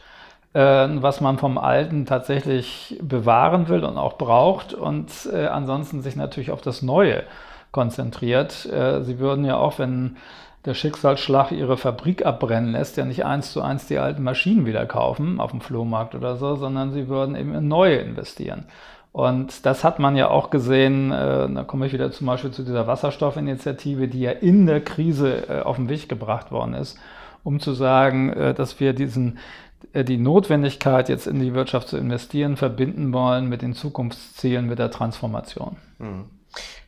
äh, 0.53 0.59
was 0.59 1.21
man 1.21 1.39
vom 1.39 1.57
Alten 1.57 2.05
tatsächlich 2.05 2.97
bewahren 3.01 3.67
will 3.67 3.83
und 3.83 3.97
auch 3.97 4.17
braucht 4.17 4.75
und 4.75 5.11
äh, 5.33 5.47
ansonsten 5.47 6.01
sich 6.01 6.15
natürlich 6.15 6.51
auf 6.51 6.61
das 6.61 6.83
Neue 6.83 7.23
konzentriert. 7.71 8.67
Äh, 8.67 9.01
Sie 9.01 9.17
würden 9.17 9.43
ja 9.43 9.57
auch, 9.57 9.79
wenn 9.79 10.17
der 10.65 10.75
Schicksalsschlag 10.75 11.51
ihre 11.51 11.77
Fabrik 11.77 12.25
abbrennen 12.25 12.73
lässt, 12.73 12.95
ja 12.97 13.05
nicht 13.05 13.25
eins 13.25 13.53
zu 13.53 13.61
eins 13.61 13.87
die 13.87 13.97
alten 13.97 14.21
Maschinen 14.21 14.67
wieder 14.67 14.85
kaufen 14.85 15.39
auf 15.39 15.49
dem 15.49 15.61
Flohmarkt 15.61 16.13
oder 16.13 16.35
so, 16.35 16.55
sondern 16.55 16.91
sie 16.91 17.07
würden 17.07 17.35
eben 17.35 17.55
in 17.55 17.67
neue 17.67 17.95
investieren. 17.95 18.65
Und 19.11 19.65
das 19.65 19.83
hat 19.83 19.99
man 19.99 20.15
ja 20.15 20.29
auch 20.29 20.49
gesehen, 20.49 21.11
äh, 21.11 21.51
da 21.51 21.63
komme 21.63 21.87
ich 21.87 21.93
wieder 21.93 22.11
zum 22.11 22.27
Beispiel 22.27 22.51
zu 22.51 22.63
dieser 22.63 22.85
Wasserstoffinitiative, 22.85 24.07
die 24.07 24.21
ja 24.21 24.31
in 24.31 24.65
der 24.65 24.81
Krise 24.81 25.49
äh, 25.49 25.61
auf 25.61 25.77
den 25.77 25.89
Weg 25.89 26.07
gebracht 26.07 26.51
worden 26.51 26.75
ist, 26.75 26.97
um 27.43 27.59
zu 27.59 27.73
sagen, 27.73 28.31
äh, 28.31 28.53
dass 28.53 28.79
wir 28.79 28.93
diesen, 28.93 29.39
äh, 29.93 30.03
die 30.03 30.17
Notwendigkeit, 30.17 31.09
jetzt 31.09 31.25
in 31.25 31.39
die 31.39 31.55
Wirtschaft 31.55 31.87
zu 31.87 31.97
investieren, 31.97 32.55
verbinden 32.55 33.11
wollen 33.11 33.49
mit 33.49 33.63
den 33.63 33.73
Zukunftszielen, 33.73 34.67
mit 34.67 34.77
der 34.77 34.91
Transformation. 34.91 35.77
Mhm. 35.97 36.25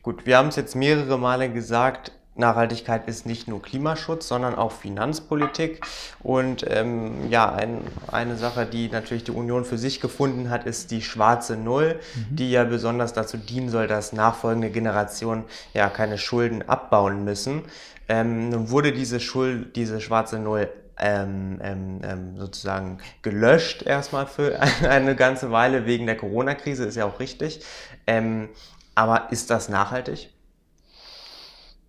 Gut, 0.02 0.26
wir 0.26 0.38
haben 0.38 0.48
es 0.48 0.56
jetzt 0.56 0.74
mehrere 0.74 1.18
Male 1.18 1.52
gesagt, 1.52 2.12
Nachhaltigkeit 2.34 3.08
ist 3.08 3.26
nicht 3.26 3.46
nur 3.46 3.60
Klimaschutz, 3.60 4.26
sondern 4.26 4.54
auch 4.54 4.72
Finanzpolitik. 4.72 5.84
Und 6.20 6.64
ähm, 6.68 7.30
ja, 7.30 7.52
ein, 7.52 7.82
eine 8.10 8.36
Sache, 8.36 8.64
die 8.64 8.88
natürlich 8.88 9.24
die 9.24 9.32
Union 9.32 9.64
für 9.64 9.76
sich 9.76 10.00
gefunden 10.00 10.48
hat, 10.48 10.64
ist 10.64 10.90
die 10.90 11.02
schwarze 11.02 11.56
Null, 11.56 12.00
mhm. 12.14 12.36
die 12.36 12.50
ja 12.50 12.64
besonders 12.64 13.12
dazu 13.12 13.36
dienen 13.36 13.68
soll, 13.68 13.86
dass 13.86 14.12
nachfolgende 14.12 14.70
Generationen 14.70 15.44
ja 15.74 15.90
keine 15.90 16.16
Schulden 16.16 16.66
abbauen 16.66 17.24
müssen. 17.24 17.62
Ähm, 18.08 18.48
nun 18.48 18.70
wurde 18.70 18.92
diese 18.92 19.20
Schuld, 19.20 19.76
diese 19.76 20.00
schwarze 20.00 20.38
Null 20.38 20.68
ähm, 20.98 21.58
ähm, 21.62 22.00
ähm 22.02 22.38
sozusagen 22.38 22.98
gelöscht 23.22 23.82
erstmal 23.82 24.26
für 24.26 24.58
eine 24.88 25.16
ganze 25.16 25.50
Weile 25.50 25.86
wegen 25.86 26.06
der 26.06 26.16
Corona-Krise, 26.16 26.84
ist 26.84 26.96
ja 26.96 27.04
auch 27.04 27.20
richtig. 27.20 27.62
Ähm, 28.06 28.48
aber 28.94 29.28
ist 29.30 29.50
das 29.50 29.68
nachhaltig? 29.68 30.30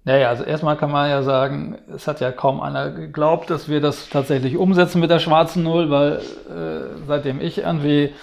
Naja, 0.06 0.28
also 0.30 0.44
erstmal 0.44 0.76
kann 0.76 0.92
man 0.92 1.10
ja 1.10 1.24
sagen, 1.24 1.78
es 1.94 2.08
hat 2.08 2.20
ja 2.20 2.32
kaum 2.32 2.60
einer 2.60 2.92
geglaubt, 2.92 3.50
dass 3.50 3.70
wir 3.70 3.80
das 3.80 4.10
tatsächlich 4.10 4.58
umsetzen 4.58 5.00
mit 5.00 5.10
der 5.10 5.20
schwarzen 5.20 5.64
Null, 5.64 5.90
weil 5.90 6.18
äh, 6.18 7.06
seitdem 7.08 7.40
ich 7.40 7.60
irgendwie 7.60 8.14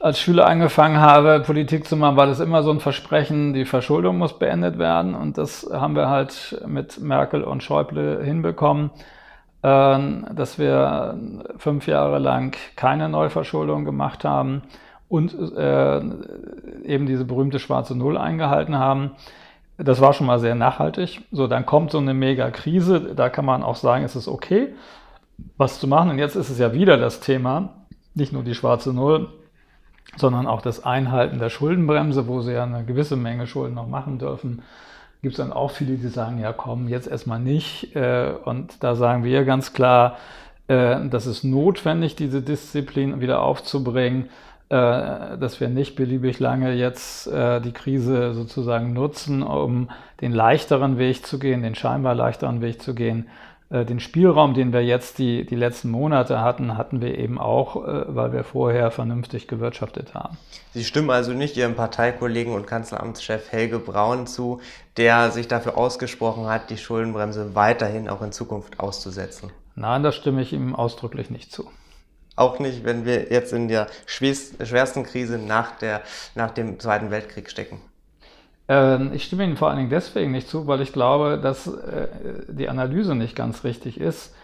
als 0.00 0.20
Schüler 0.20 0.46
angefangen 0.46 1.00
habe, 1.00 1.42
Politik 1.44 1.88
zu 1.88 1.96
machen, 1.96 2.16
war 2.16 2.26
das 2.26 2.40
immer 2.40 2.62
so 2.62 2.70
ein 2.70 2.80
Versprechen, 2.80 3.52
die 3.52 3.64
Verschuldung 3.64 4.18
muss 4.18 4.38
beendet 4.38 4.78
werden. 4.78 5.14
Und 5.14 5.38
das 5.38 5.68
haben 5.72 5.96
wir 5.96 6.08
halt 6.08 6.62
mit 6.66 7.00
Merkel 7.00 7.42
und 7.42 7.62
Schäuble 7.62 8.22
hinbekommen, 8.22 8.90
äh, 9.62 9.98
dass 10.34 10.58
wir 10.58 11.18
fünf 11.56 11.86
Jahre 11.86 12.18
lang 12.18 12.54
keine 12.76 13.08
Neuverschuldung 13.08 13.86
gemacht 13.86 14.24
haben 14.24 14.62
und 15.08 15.34
äh, 15.56 16.00
eben 16.84 17.06
diese 17.06 17.24
berühmte 17.24 17.58
schwarze 17.58 17.96
Null 17.96 18.18
eingehalten 18.18 18.78
haben. 18.78 19.12
Das 19.78 20.00
war 20.00 20.12
schon 20.12 20.26
mal 20.26 20.40
sehr 20.40 20.56
nachhaltig. 20.56 21.22
So, 21.30 21.46
dann 21.46 21.64
kommt 21.64 21.92
so 21.92 21.98
eine 21.98 22.12
Mega-Krise. 22.12 23.14
Da 23.14 23.28
kann 23.28 23.44
man 23.44 23.62
auch 23.62 23.76
sagen, 23.76 24.04
es 24.04 24.16
ist 24.16 24.26
okay, 24.26 24.74
was 25.56 25.78
zu 25.78 25.86
machen. 25.86 26.10
Und 26.10 26.18
jetzt 26.18 26.34
ist 26.34 26.50
es 26.50 26.58
ja 26.58 26.72
wieder 26.72 26.96
das 26.96 27.20
Thema, 27.20 27.86
nicht 28.14 28.32
nur 28.32 28.42
die 28.42 28.54
schwarze 28.54 28.92
Null, 28.92 29.28
sondern 30.16 30.48
auch 30.48 30.62
das 30.62 30.84
Einhalten 30.84 31.38
der 31.38 31.48
Schuldenbremse, 31.48 32.26
wo 32.26 32.40
sie 32.40 32.54
ja 32.54 32.64
eine 32.64 32.84
gewisse 32.84 33.14
Menge 33.16 33.46
Schulden 33.46 33.74
noch 33.74 33.86
machen 33.86 34.18
dürfen. 34.18 34.62
Gibt 35.22 35.34
es 35.34 35.38
dann 35.38 35.52
auch 35.52 35.70
viele, 35.70 35.96
die 35.96 36.08
sagen, 36.08 36.38
ja 36.38 36.52
komm, 36.52 36.88
jetzt 36.88 37.06
erstmal 37.06 37.38
nicht. 37.38 37.94
Äh, 37.94 38.32
und 38.44 38.82
da 38.82 38.96
sagen 38.96 39.22
wir 39.22 39.44
ganz 39.44 39.72
klar, 39.72 40.16
äh, 40.66 41.08
das 41.08 41.26
ist 41.26 41.44
notwendig, 41.44 42.16
diese 42.16 42.42
Disziplin 42.42 43.20
wieder 43.20 43.42
aufzubringen 43.42 44.28
dass 44.74 45.60
wir 45.60 45.68
nicht 45.68 45.96
beliebig 45.96 46.40
lange 46.40 46.74
jetzt 46.74 47.26
äh, 47.26 47.60
die 47.60 47.72
Krise 47.72 48.34
sozusagen 48.34 48.92
nutzen, 48.92 49.42
um 49.42 49.88
den 50.20 50.32
leichteren 50.32 50.98
Weg 50.98 51.24
zu 51.26 51.38
gehen, 51.38 51.62
den 51.62 51.74
scheinbar 51.74 52.14
leichteren 52.14 52.60
Weg 52.60 52.82
zu 52.82 52.94
gehen. 52.94 53.28
Äh, 53.70 53.86
den 53.86 53.98
Spielraum, 53.98 54.52
den 54.52 54.72
wir 54.74 54.84
jetzt 54.84 55.18
die, 55.18 55.46
die 55.46 55.54
letzten 55.54 55.90
Monate 55.90 56.40
hatten, 56.40 56.76
hatten 56.76 57.00
wir 57.00 57.18
eben 57.18 57.38
auch, 57.38 57.76
weil 57.76 58.32
wir 58.32 58.44
vorher 58.44 58.90
vernünftig 58.90 59.48
gewirtschaftet 59.48 60.14
haben. 60.14 60.36
Sie 60.74 60.84
stimmen 60.84 61.10
also 61.10 61.32
nicht 61.32 61.56
Ihrem 61.56 61.74
Parteikollegen 61.74 62.52
und 62.52 62.66
Kanzleramtschef 62.66 63.50
Helge 63.50 63.78
Braun 63.78 64.26
zu, 64.26 64.60
der 64.98 65.30
sich 65.30 65.48
dafür 65.48 65.78
ausgesprochen 65.78 66.46
hat, 66.46 66.68
die 66.68 66.76
Schuldenbremse 66.76 67.54
weiterhin 67.54 68.08
auch 68.08 68.20
in 68.20 68.32
Zukunft 68.32 68.80
auszusetzen. 68.80 69.50
Nein, 69.76 70.02
da 70.02 70.12
stimme 70.12 70.42
ich 70.42 70.52
ihm 70.52 70.74
ausdrücklich 70.74 71.30
nicht 71.30 71.52
zu. 71.52 71.70
Auch 72.38 72.60
nicht, 72.60 72.84
wenn 72.84 73.04
wir 73.04 73.32
jetzt 73.32 73.52
in 73.52 73.66
der 73.66 73.88
schwersten 74.06 75.02
Krise 75.02 75.38
nach, 75.38 75.72
der, 75.78 76.02
nach 76.36 76.52
dem 76.52 76.78
Zweiten 76.78 77.10
Weltkrieg 77.10 77.50
stecken. 77.50 77.80
Ähm, 78.68 79.10
ich 79.12 79.24
stimme 79.24 79.44
Ihnen 79.44 79.56
vor 79.56 79.68
allen 79.68 79.78
Dingen 79.78 79.90
deswegen 79.90 80.30
nicht 80.30 80.48
zu, 80.48 80.66
weil 80.66 80.80
ich 80.80 80.92
glaube, 80.92 81.40
dass 81.42 81.66
äh, 81.66 82.08
die 82.48 82.68
Analyse 82.68 83.16
nicht 83.16 83.34
ganz 83.34 83.64
richtig 83.64 83.98
ist. 84.00 84.34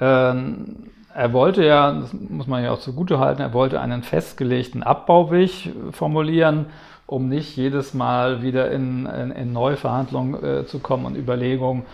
Ähm, 0.00 0.90
er 1.14 1.32
wollte 1.32 1.64
ja, 1.64 1.92
das 1.92 2.12
muss 2.12 2.46
man 2.46 2.64
ja 2.64 2.72
auch 2.72 2.80
zugute 2.80 3.18
halten, 3.18 3.42
er 3.42 3.52
wollte 3.52 3.80
einen 3.80 4.02
festgelegten 4.02 4.82
Abbauweg 4.82 5.72
formulieren, 5.92 6.66
um 7.06 7.28
nicht 7.28 7.56
jedes 7.56 7.94
Mal 7.94 8.42
wieder 8.42 8.70
in, 8.70 9.06
in, 9.06 9.30
in 9.30 9.52
Neuverhandlungen 9.52 10.42
äh, 10.42 10.66
zu 10.66 10.78
kommen 10.78 11.04
und 11.04 11.16
Überlegungen, 11.16 11.84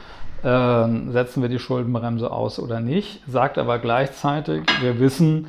äh, 0.42 1.10
setzen 1.10 1.42
wir 1.42 1.48
die 1.48 1.58
Schuldenbremse 1.58 2.30
aus 2.30 2.58
oder 2.58 2.80
nicht, 2.80 3.22
sagt 3.26 3.58
aber 3.58 3.78
gleichzeitig, 3.78 4.62
wir 4.80 4.98
wissen 4.98 5.48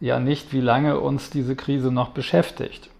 ja 0.00 0.20
nicht, 0.20 0.52
wie 0.52 0.60
lange 0.60 1.00
uns 1.00 1.30
diese 1.30 1.56
Krise 1.56 1.90
noch 1.90 2.10
beschäftigt. 2.10 2.90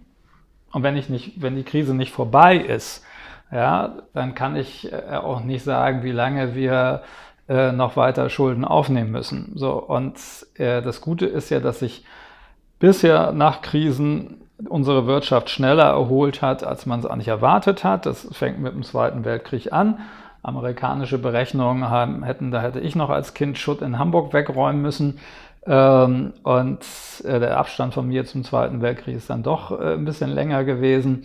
Und 0.73 0.83
wenn, 0.83 0.97
ich 0.97 1.09
nicht, 1.09 1.40
wenn 1.40 1.57
die 1.57 1.62
Krise 1.62 1.95
nicht 1.95 2.12
vorbei 2.12 2.57
ist, 2.57 3.04
ja, 3.50 3.95
dann 4.12 4.35
kann 4.35 4.57
ich 4.57 4.92
äh, 4.92 5.16
auch 5.16 5.40
nicht 5.40 5.64
sagen, 5.64 6.02
wie 6.02 6.12
lange 6.12 6.54
wir 6.54 7.02
äh, 7.49 7.73
noch 7.73 7.97
weiter 7.97 8.28
Schulden 8.28 8.64
aufnehmen 8.64 9.11
müssen. 9.11 9.52
So, 9.54 9.73
und 9.73 10.18
äh, 10.57 10.83
das 10.83 11.00
Gute 11.00 11.26
ist 11.26 11.49
ja, 11.50 11.61
dass 11.61 11.78
sich 11.78 12.04
bisher 12.78 13.33
nach 13.33 13.62
Krisen 13.62 14.42
unsere 14.68 15.07
Wirtschaft 15.07 15.50
schneller 15.50 15.85
erholt 15.85 16.42
hat, 16.42 16.64
als 16.64 16.85
man 16.85 17.00
es 17.00 17.07
eigentlich 17.07 17.28
erwartet 17.28 17.85
hat. 17.85 18.07
Das 18.07 18.28
fängt 18.33 18.59
mit 18.59 18.75
dem 18.75 18.83
Zweiten 18.83 19.25
Weltkrieg 19.25 19.73
an 19.73 20.00
amerikanische 20.42 21.18
Berechnungen 21.18 22.25
hätten, 22.25 22.50
da 22.50 22.61
hätte 22.61 22.80
ich 22.80 22.95
noch 22.97 23.11
als 23.11 23.35
Kind 23.35 23.59
Schutt 23.59 23.83
in 23.83 23.99
Hamburg 23.99 24.33
wegräumen 24.33 24.83
müssen. 24.83 25.18
Ähm, 25.66 26.33
und 26.45 26.80
äh, 27.25 27.40
der 27.40 27.59
Abstand 27.59 27.92
von 27.95 28.09
mir 28.09 28.25
zum 28.25 28.45
Zweiten 28.45 28.80
Weltkrieg 28.80 29.16
ist 29.16 29.28
dann 29.28 29.42
doch 29.42 29.78
äh, 29.78 29.95
ein 29.95 30.04
bisschen 30.04 30.30
länger 30.30 30.64
gewesen. 30.64 31.25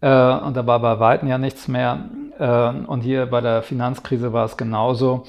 Äh, 0.00 0.08
und 0.08 0.56
da 0.56 0.66
war 0.66 0.80
bei 0.80 0.98
Weitem 1.00 1.28
ja 1.28 1.38
nichts 1.38 1.68
mehr. 1.68 2.08
Äh, 2.38 2.86
und 2.86 3.02
hier 3.02 3.26
bei 3.26 3.40
der 3.40 3.62
Finanzkrise 3.62 4.32
war 4.32 4.46
es 4.46 4.56
genauso. 4.56 5.24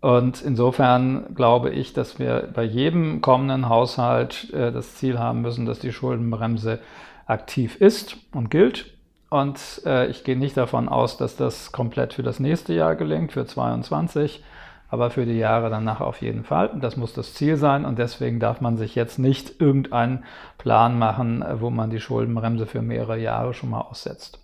Und 0.00 0.40
insofern 0.40 1.34
glaube 1.34 1.70
ich, 1.70 1.92
dass 1.92 2.18
wir 2.18 2.48
bei 2.54 2.62
jedem 2.62 3.20
kommenden 3.20 3.68
Haushalt 3.68 4.50
das 4.50 4.94
Ziel 4.94 5.18
haben 5.18 5.42
müssen, 5.42 5.66
dass 5.66 5.78
die 5.78 5.92
Schuldenbremse 5.92 6.78
aktiv 7.26 7.76
ist 7.76 8.16
und 8.32 8.50
gilt. 8.50 8.86
Und 9.30 9.82
äh, 9.86 10.08
ich 10.08 10.24
gehe 10.24 10.36
nicht 10.36 10.56
davon 10.56 10.88
aus, 10.88 11.16
dass 11.16 11.36
das 11.36 11.70
komplett 11.70 12.14
für 12.14 12.24
das 12.24 12.40
nächste 12.40 12.74
Jahr 12.74 12.96
gelingt, 12.96 13.32
für 13.32 13.46
2022. 13.46 14.44
aber 14.88 15.10
für 15.10 15.24
die 15.24 15.38
Jahre 15.38 15.70
danach 15.70 16.00
auf 16.00 16.20
jeden 16.20 16.42
Fall. 16.42 16.72
Das 16.80 16.96
muss 16.96 17.14
das 17.14 17.32
Ziel 17.34 17.56
sein 17.56 17.84
und 17.84 17.98
deswegen 18.00 18.40
darf 18.40 18.60
man 18.60 18.76
sich 18.76 18.96
jetzt 18.96 19.20
nicht 19.20 19.60
irgendeinen 19.60 20.24
Plan 20.58 20.98
machen, 20.98 21.44
wo 21.60 21.70
man 21.70 21.90
die 21.90 22.00
Schuldenbremse 22.00 22.66
für 22.66 22.82
mehrere 22.82 23.16
Jahre 23.16 23.54
schon 23.54 23.70
mal 23.70 23.82
aussetzt. 23.82 24.40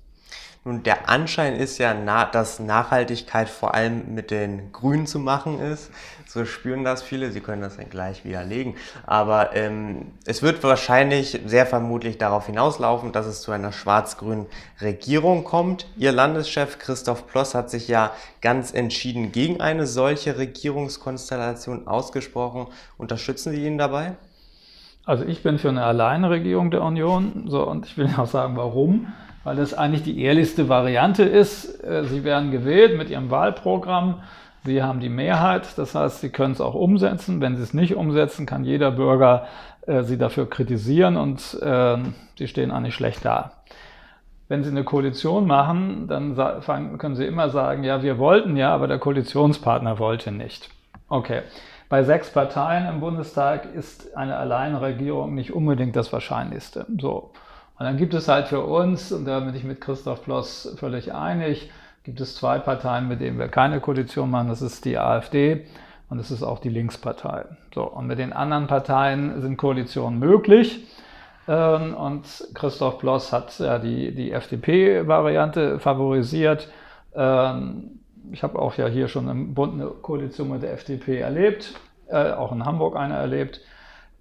Nun, 0.66 0.82
der 0.82 1.08
Anschein 1.08 1.54
ist 1.54 1.78
ja, 1.78 1.94
dass 2.24 2.58
Nachhaltigkeit 2.58 3.48
vor 3.48 3.74
allem 3.74 4.16
mit 4.16 4.32
den 4.32 4.72
Grünen 4.72 5.06
zu 5.06 5.20
machen 5.20 5.60
ist. 5.60 5.92
So 6.26 6.44
spüren 6.44 6.82
das 6.82 7.04
viele. 7.04 7.30
Sie 7.30 7.38
können 7.38 7.62
das 7.62 7.76
dann 7.76 7.88
gleich 7.88 8.24
widerlegen. 8.24 8.74
Aber 9.06 9.54
ähm, 9.54 10.10
es 10.24 10.42
wird 10.42 10.64
wahrscheinlich 10.64 11.40
sehr 11.46 11.66
vermutlich 11.66 12.18
darauf 12.18 12.46
hinauslaufen, 12.46 13.12
dass 13.12 13.26
es 13.26 13.42
zu 13.42 13.52
einer 13.52 13.70
schwarz-grünen 13.70 14.46
Regierung 14.80 15.44
kommt. 15.44 15.86
Ihr 15.96 16.10
Landeschef 16.10 16.80
Christoph 16.80 17.28
Ploss 17.28 17.54
hat 17.54 17.70
sich 17.70 17.86
ja 17.86 18.10
ganz 18.40 18.74
entschieden 18.74 19.30
gegen 19.30 19.60
eine 19.60 19.86
solche 19.86 20.36
Regierungskonstellation 20.36 21.86
ausgesprochen. 21.86 22.66
Unterstützen 22.98 23.52
Sie 23.52 23.64
ihn 23.64 23.78
dabei? 23.78 24.16
Also 25.04 25.24
ich 25.24 25.44
bin 25.44 25.60
für 25.60 25.68
eine 25.68 25.84
Alleinregierung 25.84 26.72
der 26.72 26.82
Union. 26.82 27.44
So, 27.46 27.62
und 27.62 27.86
ich 27.86 27.96
will 27.96 28.10
auch 28.16 28.26
sagen, 28.26 28.56
warum 28.56 29.12
weil 29.46 29.54
das 29.54 29.74
eigentlich 29.74 30.02
die 30.02 30.20
ehrlichste 30.20 30.68
Variante 30.68 31.22
ist. 31.22 31.84
Äh, 31.84 32.04
Sie 32.04 32.24
werden 32.24 32.50
gewählt 32.50 32.98
mit 32.98 33.10
Ihrem 33.10 33.30
Wahlprogramm. 33.30 34.22
Sie 34.64 34.82
haben 34.82 34.98
die 34.98 35.08
Mehrheit, 35.08 35.78
das 35.78 35.94
heißt, 35.94 36.20
Sie 36.20 36.30
können 36.30 36.50
es 36.50 36.60
auch 36.60 36.74
umsetzen. 36.74 37.40
Wenn 37.40 37.54
Sie 37.54 37.62
es 37.62 37.72
nicht 37.72 37.94
umsetzen, 37.94 38.44
kann 38.44 38.64
jeder 38.64 38.90
Bürger 38.90 39.46
äh, 39.86 40.02
Sie 40.02 40.18
dafür 40.18 40.50
kritisieren 40.50 41.16
und 41.16 41.56
äh, 41.62 41.96
Sie 42.36 42.48
stehen 42.48 42.72
eigentlich 42.72 42.96
schlecht 42.96 43.24
da. 43.24 43.52
Wenn 44.48 44.64
Sie 44.64 44.70
eine 44.70 44.82
Koalition 44.82 45.46
machen, 45.46 46.08
dann 46.08 46.34
können 46.98 47.14
Sie 47.14 47.24
immer 47.24 47.48
sagen, 47.48 47.84
ja, 47.84 48.02
wir 48.02 48.18
wollten 48.18 48.56
ja, 48.56 48.74
aber 48.74 48.88
der 48.88 48.98
Koalitionspartner 48.98 50.00
wollte 50.00 50.32
nicht. 50.32 50.70
Okay. 51.08 51.42
Bei 51.88 52.02
sechs 52.02 52.30
Parteien 52.30 52.88
im 52.88 52.98
Bundestag 52.98 53.72
ist 53.76 54.16
eine 54.16 54.36
Alleinregierung 54.38 55.36
nicht 55.36 55.52
unbedingt 55.52 55.94
das 55.94 56.12
Wahrscheinlichste. 56.12 56.86
So. 56.98 57.30
Und 57.78 57.84
dann 57.84 57.96
gibt 57.96 58.14
es 58.14 58.28
halt 58.28 58.48
für 58.48 58.64
uns, 58.64 59.12
und 59.12 59.26
da 59.26 59.40
bin 59.40 59.54
ich 59.54 59.64
mit 59.64 59.80
Christoph 59.80 60.24
Ploss 60.24 60.74
völlig 60.78 61.12
einig, 61.12 61.70
gibt 62.04 62.20
es 62.20 62.36
zwei 62.36 62.58
Parteien, 62.58 63.08
mit 63.08 63.20
denen 63.20 63.38
wir 63.38 63.48
keine 63.48 63.80
Koalition 63.80 64.30
machen. 64.30 64.48
Das 64.48 64.62
ist 64.62 64.84
die 64.84 64.96
AfD 64.96 65.66
und 66.08 66.18
das 66.18 66.30
ist 66.30 66.42
auch 66.42 66.60
die 66.60 66.68
Linkspartei. 66.68 67.44
So, 67.74 67.82
und 67.82 68.06
mit 68.06 68.18
den 68.18 68.32
anderen 68.32 68.66
Parteien 68.66 69.42
sind 69.42 69.56
Koalitionen 69.56 70.18
möglich. 70.18 70.86
Ähm, 71.48 71.94
und 71.94 72.24
Christoph 72.54 72.98
Ploss 72.98 73.32
hat 73.32 73.58
ja 73.58 73.78
die, 73.78 74.14
die 74.14 74.32
FDP-Variante 74.32 75.78
favorisiert. 75.78 76.68
Ähm, 77.14 78.00
ich 78.32 78.42
habe 78.42 78.58
auch 78.58 78.74
ja 78.76 78.86
hier 78.86 79.08
schon 79.08 79.28
im 79.28 79.54
Bund 79.54 79.74
eine 79.74 79.86
Koalition 79.86 80.50
mit 80.50 80.62
der 80.62 80.72
FDP 80.72 81.18
erlebt, 81.18 81.74
äh, 82.08 82.32
auch 82.32 82.52
in 82.52 82.64
Hamburg 82.64 82.96
eine 82.96 83.14
erlebt. 83.14 83.60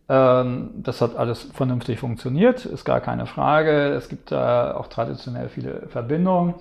Ähm, 0.07 0.69
das 0.75 1.01
hat 1.01 1.15
alles 1.15 1.43
vernünftig 1.53 1.99
funktioniert, 1.99 2.65
ist 2.65 2.85
gar 2.85 3.01
keine 3.01 3.25
Frage. 3.25 3.89
Es 3.93 4.09
gibt 4.09 4.31
da 4.31 4.75
auch 4.75 4.87
traditionell 4.87 5.49
viele 5.49 5.87
Verbindungen. 5.87 6.55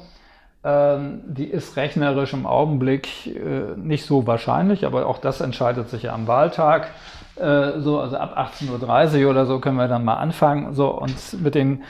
Ähm, 0.65 1.21
die 1.27 1.45
ist 1.45 1.77
rechnerisch 1.77 2.33
im 2.33 2.47
Augenblick 2.47 3.27
äh, 3.27 3.77
nicht 3.77 4.07
so 4.07 4.27
wahrscheinlich, 4.27 4.87
aber 4.87 5.07
auch 5.07 5.19
das 5.19 5.43
entscheidet 5.43 5.91
sich 5.91 6.05
ja 6.05 6.15
am 6.15 6.27
Wahltag. 6.27 6.89
Äh, 7.37 7.81
so, 7.81 8.01
also 8.01 8.17
ab 8.17 8.39
18.30 8.39 9.25
Uhr 9.25 9.31
oder 9.31 9.45
so 9.45 9.61
können 9.61 9.77
wir 9.77 9.89
dann 9.89 10.05
mal 10.05 10.15
anfangen. 10.15 10.73
So, 10.73 10.89
und 10.89 11.43
mit 11.43 11.55
den 11.55 11.83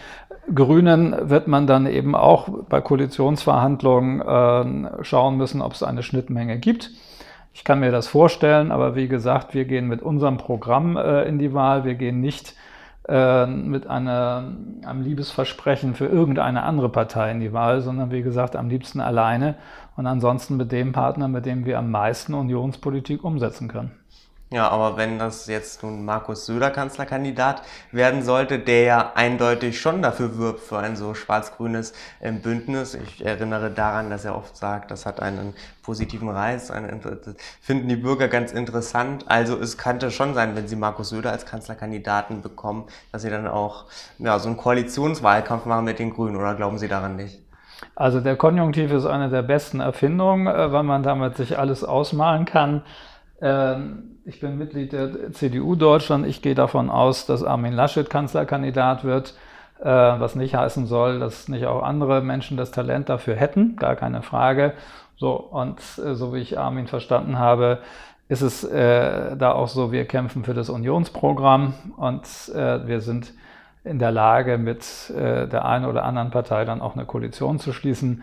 Grünen 0.53 1.31
wird 1.31 1.47
man 1.47 1.69
dann 1.69 1.87
eben 1.87 2.17
auch 2.17 2.49
bei 2.69 2.81
Koalitionsverhandlungen 2.81 4.21
äh, 4.21 5.05
schauen 5.05 5.37
müssen, 5.37 5.63
ob 5.63 5.75
es 5.75 5.85
eine 5.85 6.03
Schnittmenge 6.03 6.59
gibt. 6.59 6.91
Ich 7.55 7.63
kann 7.63 7.79
mir 7.79 7.93
das 7.93 8.09
vorstellen, 8.09 8.73
aber 8.73 8.97
wie 8.97 9.07
gesagt, 9.07 9.55
wir 9.55 9.65
gehen 9.65 9.87
mit 9.87 10.03
unserem 10.03 10.39
Programm 10.39 10.97
äh, 10.97 11.23
in 11.23 11.39
die 11.39 11.55
Wahl. 11.55 11.85
Wir 11.85 11.95
gehen 11.95 12.21
nicht 12.21 12.57
äh, 13.09 13.47
mit 13.47 13.87
einer, 13.87 14.53
einem 14.85 15.03
Liebesversprechen 15.03 15.95
für 15.95 16.07
irgendeine 16.07 16.65
andere 16.65 16.89
Partei 16.89 17.31
in 17.31 17.39
die 17.39 17.53
Wahl, 17.53 17.81
sondern 17.81 18.11
wie 18.11 18.23
gesagt, 18.23 18.57
am 18.57 18.69
liebsten 18.69 19.01
alleine 19.01 19.55
und 19.97 20.09
ansonsten 20.09 20.57
mit 20.57 20.73
dem 20.73 20.91
Partner, 20.91 21.29
mit 21.29 21.47
dem 21.47 21.65
wir 21.65 21.79
am 21.79 21.93
meisten 21.93 22.35
Unionspolitik 22.35 23.23
umsetzen 23.23 23.69
können. 23.69 23.93
Ja, 24.55 24.69
aber 24.69 24.97
wenn 24.97 25.19
das 25.19 25.49
jetzt 25.49 25.83
nun 25.83 26.05
Markus 26.05 26.47
Söder 26.47 26.71
Kanzlerkandidat 26.71 27.63
werden 27.91 28.23
sollte, 28.23 28.61
der 28.61 28.83
ja 28.83 29.13
eindeutig 29.17 29.81
schon 29.81 30.01
dafür 30.01 30.39
wirbt 30.39 30.61
für 30.61 30.79
ein 30.79 30.95
so 30.95 31.13
schwarz-grünes 31.13 31.93
ähm, 32.21 32.41
Bündnis. 32.41 32.95
Ich 32.95 33.27
erinnere 33.27 33.73
daran, 33.73 34.11
dass 34.11 34.25
er 34.25 34.37
oft 34.37 34.57
sagt, 34.57 34.93
das 34.93 35.07
hat 35.07 35.19
einen 35.19 35.55
positiven 35.83 36.29
Reiz, 36.29 36.71
einen, 36.71 37.01
finden 37.61 37.89
die 37.89 37.97
Bürger 37.97 38.29
ganz 38.29 38.53
interessant. 38.53 39.25
Also 39.27 39.59
es 39.59 39.77
könnte 39.77 40.13
schon 40.13 40.35
sein, 40.35 40.55
wenn 40.55 40.69
sie 40.69 40.77
Markus 40.77 41.09
Söder 41.09 41.33
als 41.33 41.47
Kanzlerkandidaten 41.47 42.41
bekommen, 42.41 42.85
dass 43.11 43.23
sie 43.23 43.31
dann 43.31 43.49
auch 43.49 43.87
ja, 44.19 44.39
so 44.39 44.47
einen 44.47 44.57
Koalitionswahlkampf 44.57 45.65
machen 45.65 45.85
mit 45.85 45.99
den 45.99 46.15
Grünen, 46.15 46.37
oder 46.37 46.55
glauben 46.55 46.79
Sie 46.79 46.87
daran 46.87 47.17
nicht? 47.17 47.41
Also 47.97 48.21
der 48.21 48.37
Konjunktiv 48.37 48.93
ist 48.93 49.05
eine 49.05 49.31
der 49.31 49.43
besten 49.43 49.81
Erfindungen, 49.81 50.47
äh, 50.47 50.71
weil 50.71 50.85
man 50.85 51.03
damit 51.03 51.37
sich 51.37 51.59
alles 51.59 51.83
ausmalen 51.83 52.45
kann. 52.45 52.83
Ähm, 53.45 54.17
ich 54.25 54.41
bin 54.41 54.57
Mitglied 54.57 54.93
der 54.95 55.33
CDU 55.33 55.75
Deutschland. 55.77 56.27
Ich 56.27 56.41
gehe 56.41 56.55
davon 56.55 56.89
aus, 56.89 57.27
dass 57.27 57.45
Armin 57.45 57.75
Laschet 57.75 58.09
Kanzlerkandidat 58.09 59.05
wird, 59.05 59.35
äh, 59.81 59.85
was 59.85 60.35
nicht 60.35 60.55
heißen 60.57 60.87
soll, 60.87 61.21
dass 61.21 61.49
nicht 61.49 61.67
auch 61.67 61.83
andere 61.83 62.23
Menschen 62.23 62.57
das 62.57 62.71
Talent 62.71 63.11
dafür 63.11 63.37
hätten, 63.37 63.77
gar 63.77 63.97
keine 63.97 64.23
Frage. 64.23 64.73
So, 65.17 65.35
und 65.35 65.79
äh, 65.99 66.15
so 66.15 66.33
wie 66.33 66.39
ich 66.39 66.59
Armin 66.59 66.87
verstanden 66.87 67.39
habe, 67.39 67.81
ist 68.29 68.41
es 68.41 68.65
äh, 68.65 69.37
da 69.37 69.53
auch 69.53 69.69
so, 69.69 69.93
wir 69.93 70.07
kämpfen 70.07 70.45
für 70.45 70.55
das 70.55 70.71
Unionsprogramm 70.71 71.75
und 71.99 72.23
wir 72.55 73.01
sind 73.03 73.35
in 73.85 73.99
der 73.99 74.11
Lage, 74.11 74.57
mit 74.57 75.13
der 75.15 75.67
einen 75.67 75.85
oder 75.85 76.05
anderen 76.05 76.31
Partei 76.31 76.65
dann 76.65 76.81
auch 76.81 76.97
eine 76.97 77.05
Koalition 77.05 77.59
zu 77.59 77.75
schließen. 77.75 78.23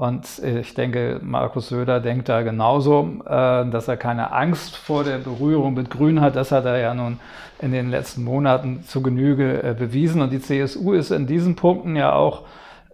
Und 0.00 0.38
äh, 0.42 0.60
ich 0.60 0.72
denke, 0.72 1.20
Markus 1.22 1.68
Söder 1.68 2.00
denkt 2.00 2.30
da 2.30 2.40
genauso, 2.40 3.20
äh, 3.26 3.68
dass 3.68 3.86
er 3.86 3.98
keine 3.98 4.32
Angst 4.32 4.74
vor 4.74 5.04
der 5.04 5.18
Berührung 5.18 5.74
mit 5.74 5.90
Grün 5.90 6.22
hat. 6.22 6.36
Das 6.36 6.52
hat 6.52 6.64
er 6.64 6.78
ja 6.78 6.94
nun 6.94 7.20
in 7.60 7.70
den 7.70 7.90
letzten 7.90 8.24
Monaten 8.24 8.82
zu 8.84 9.02
Genüge 9.02 9.62
äh, 9.62 9.74
bewiesen. 9.78 10.22
Und 10.22 10.32
die 10.32 10.40
CSU 10.40 10.94
ist 10.94 11.10
in 11.10 11.26
diesen 11.26 11.54
Punkten 11.54 11.96
ja 11.96 12.14
auch 12.14 12.44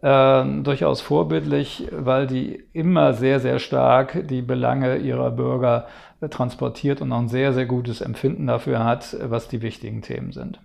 durchaus 0.03 1.01
vorbildlich, 1.01 1.89
weil 1.91 2.27
die 2.27 2.63
immer 2.75 3.15
sehr, 3.15 3.41
sehr 3.41 3.59
stark 3.59 4.29
die 4.29 4.43
Belange 4.43 4.99
ihrer 4.99 5.31
Bürger 5.31 5.87
transportiert 6.31 7.01
und 7.01 7.11
auch 7.13 7.19
ein 7.19 7.29
sehr, 7.29 7.55
sehr 7.55 7.65
gutes 7.65 8.03
Empfinden 8.03 8.47
dafür 8.47 8.85
hat, 8.85 9.17
was 9.23 9.49
die 9.49 9.63
wichtigen 9.63 10.03
Themen 10.03 10.33
sind. 10.33 10.61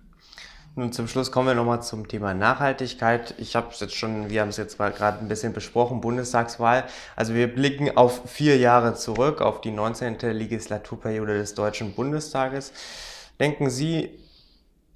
Nun 0.74 0.90
zum 0.90 1.06
Schluss 1.06 1.30
kommen 1.30 1.48
wir 1.48 1.54
nochmal 1.54 1.82
zum 1.82 2.08
Thema 2.08 2.32
Nachhaltigkeit. 2.32 3.34
Ich 3.36 3.54
habe 3.56 3.68
es 3.72 3.80
jetzt 3.80 3.94
schon, 3.94 4.30
wir 4.30 4.40
haben 4.40 4.48
es 4.48 4.56
jetzt 4.56 4.78
gerade 4.78 5.18
ein 5.18 5.28
bisschen 5.28 5.52
besprochen, 5.52 6.00
Bundestagswahl. 6.00 6.84
Also 7.14 7.34
wir 7.34 7.54
blicken 7.54 7.94
auf 7.94 8.22
vier 8.30 8.56
Jahre 8.56 8.94
zurück, 8.94 9.42
auf 9.42 9.60
die 9.60 9.70
19. 9.70 10.18
Legislaturperiode 10.20 11.34
des 11.34 11.54
Deutschen 11.54 11.94
Bundestages. 11.94 12.72
Denken 13.38 13.68
Sie, 13.68 14.18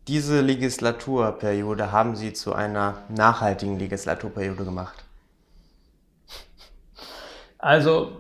diese 0.08 0.40
Legislaturperiode 0.40 1.92
haben 1.92 2.16
Sie 2.16 2.32
zu 2.32 2.54
einer 2.54 3.02
nachhaltigen 3.10 3.78
Legislaturperiode 3.78 4.64
gemacht? 4.64 5.04
Also, 7.58 8.12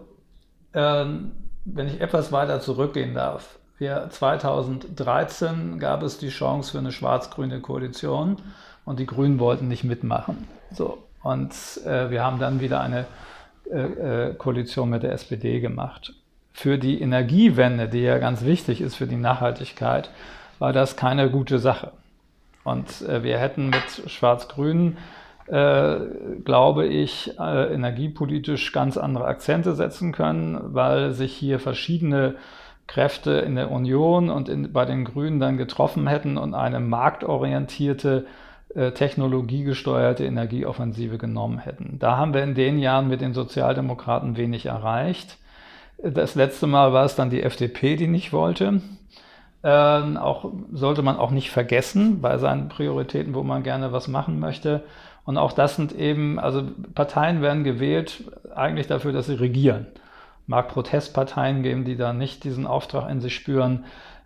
ähm, 0.74 1.32
wenn 1.64 1.88
ich 1.88 2.02
etwas 2.02 2.32
weiter 2.32 2.60
zurückgehen 2.60 3.14
darf, 3.14 3.58
wir 3.78 4.08
2013 4.10 5.78
gab 5.78 6.02
es 6.02 6.18
die 6.18 6.30
Chance 6.30 6.72
für 6.72 6.78
eine 6.78 6.92
schwarz-grüne 6.92 7.60
Koalition 7.60 8.36
und 8.84 8.98
die 8.98 9.06
Grünen 9.06 9.38
wollten 9.38 9.68
nicht 9.68 9.84
mitmachen. 9.84 10.48
So. 10.70 10.98
Und 11.22 11.52
äh, 11.84 12.10
wir 12.10 12.24
haben 12.24 12.38
dann 12.38 12.60
wieder 12.60 12.80
eine 12.80 13.06
äh, 13.70 14.28
äh 14.28 14.34
Koalition 14.34 14.90
mit 14.90 15.02
der 15.02 15.12
SPD 15.12 15.60
gemacht. 15.60 16.14
Für 16.52 16.78
die 16.78 17.00
Energiewende, 17.02 17.88
die 17.88 18.00
ja 18.00 18.18
ganz 18.18 18.44
wichtig 18.44 18.80
ist 18.80 18.94
für 18.94 19.06
die 19.06 19.16
Nachhaltigkeit, 19.16 20.10
war 20.58 20.72
das 20.72 20.96
keine 20.96 21.30
gute 21.30 21.58
Sache. 21.58 21.92
Und 22.64 23.02
äh, 23.02 23.22
wir 23.22 23.38
hätten 23.38 23.68
mit 23.68 24.10
Schwarz-Grün, 24.10 24.96
äh, 25.48 25.96
glaube 26.44 26.86
ich, 26.86 27.38
äh, 27.38 27.74
energiepolitisch 27.74 28.72
ganz 28.72 28.96
andere 28.96 29.26
Akzente 29.26 29.74
setzen 29.74 30.12
können, 30.12 30.58
weil 30.74 31.12
sich 31.12 31.34
hier 31.34 31.60
verschiedene 31.60 32.36
Kräfte 32.86 33.32
in 33.32 33.56
der 33.56 33.70
Union 33.70 34.30
und 34.30 34.48
in, 34.48 34.72
bei 34.72 34.84
den 34.84 35.04
Grünen 35.04 35.40
dann 35.40 35.56
getroffen 35.56 36.06
hätten 36.06 36.38
und 36.38 36.54
eine 36.54 36.80
marktorientierte, 36.80 38.26
äh, 38.74 38.92
technologiegesteuerte 38.92 40.24
Energieoffensive 40.24 41.18
genommen 41.18 41.58
hätten. 41.58 41.98
Da 41.98 42.16
haben 42.16 42.34
wir 42.34 42.42
in 42.42 42.54
den 42.54 42.78
Jahren 42.78 43.08
mit 43.08 43.20
den 43.20 43.34
Sozialdemokraten 43.34 44.36
wenig 44.36 44.66
erreicht. 44.66 45.38
Das 46.02 46.34
letzte 46.34 46.66
Mal 46.66 46.92
war 46.92 47.04
es 47.04 47.16
dann 47.16 47.30
die 47.30 47.42
FDP, 47.42 47.96
die 47.96 48.06
nicht 48.06 48.32
wollte. 48.32 48.82
Ähm, 49.64 50.16
auch 50.16 50.52
sollte 50.72 51.02
man 51.02 51.16
auch 51.16 51.30
nicht 51.30 51.50
vergessen 51.50 52.20
bei 52.20 52.38
seinen 52.38 52.68
Prioritäten, 52.68 53.34
wo 53.34 53.42
man 53.42 53.62
gerne 53.62 53.92
was 53.92 54.06
machen 54.06 54.38
möchte. 54.38 54.84
Und 55.24 55.38
auch 55.38 55.52
das 55.52 55.74
sind 55.74 55.92
eben, 55.92 56.38
also 56.38 56.62
Parteien 56.94 57.42
werden 57.42 57.64
gewählt 57.64 58.24
eigentlich 58.54 58.86
dafür, 58.86 59.12
dass 59.12 59.26
sie 59.26 59.34
regieren. 59.34 59.86
Mag 60.46 60.68
Protestparteien 60.68 61.62
geben, 61.62 61.84
die 61.84 61.96
da 61.96 62.12
nicht 62.12 62.44
diesen 62.44 62.66
Auftrag 62.66 63.10
in 63.10 63.20
sich 63.20 63.34
spüren. 63.34 63.84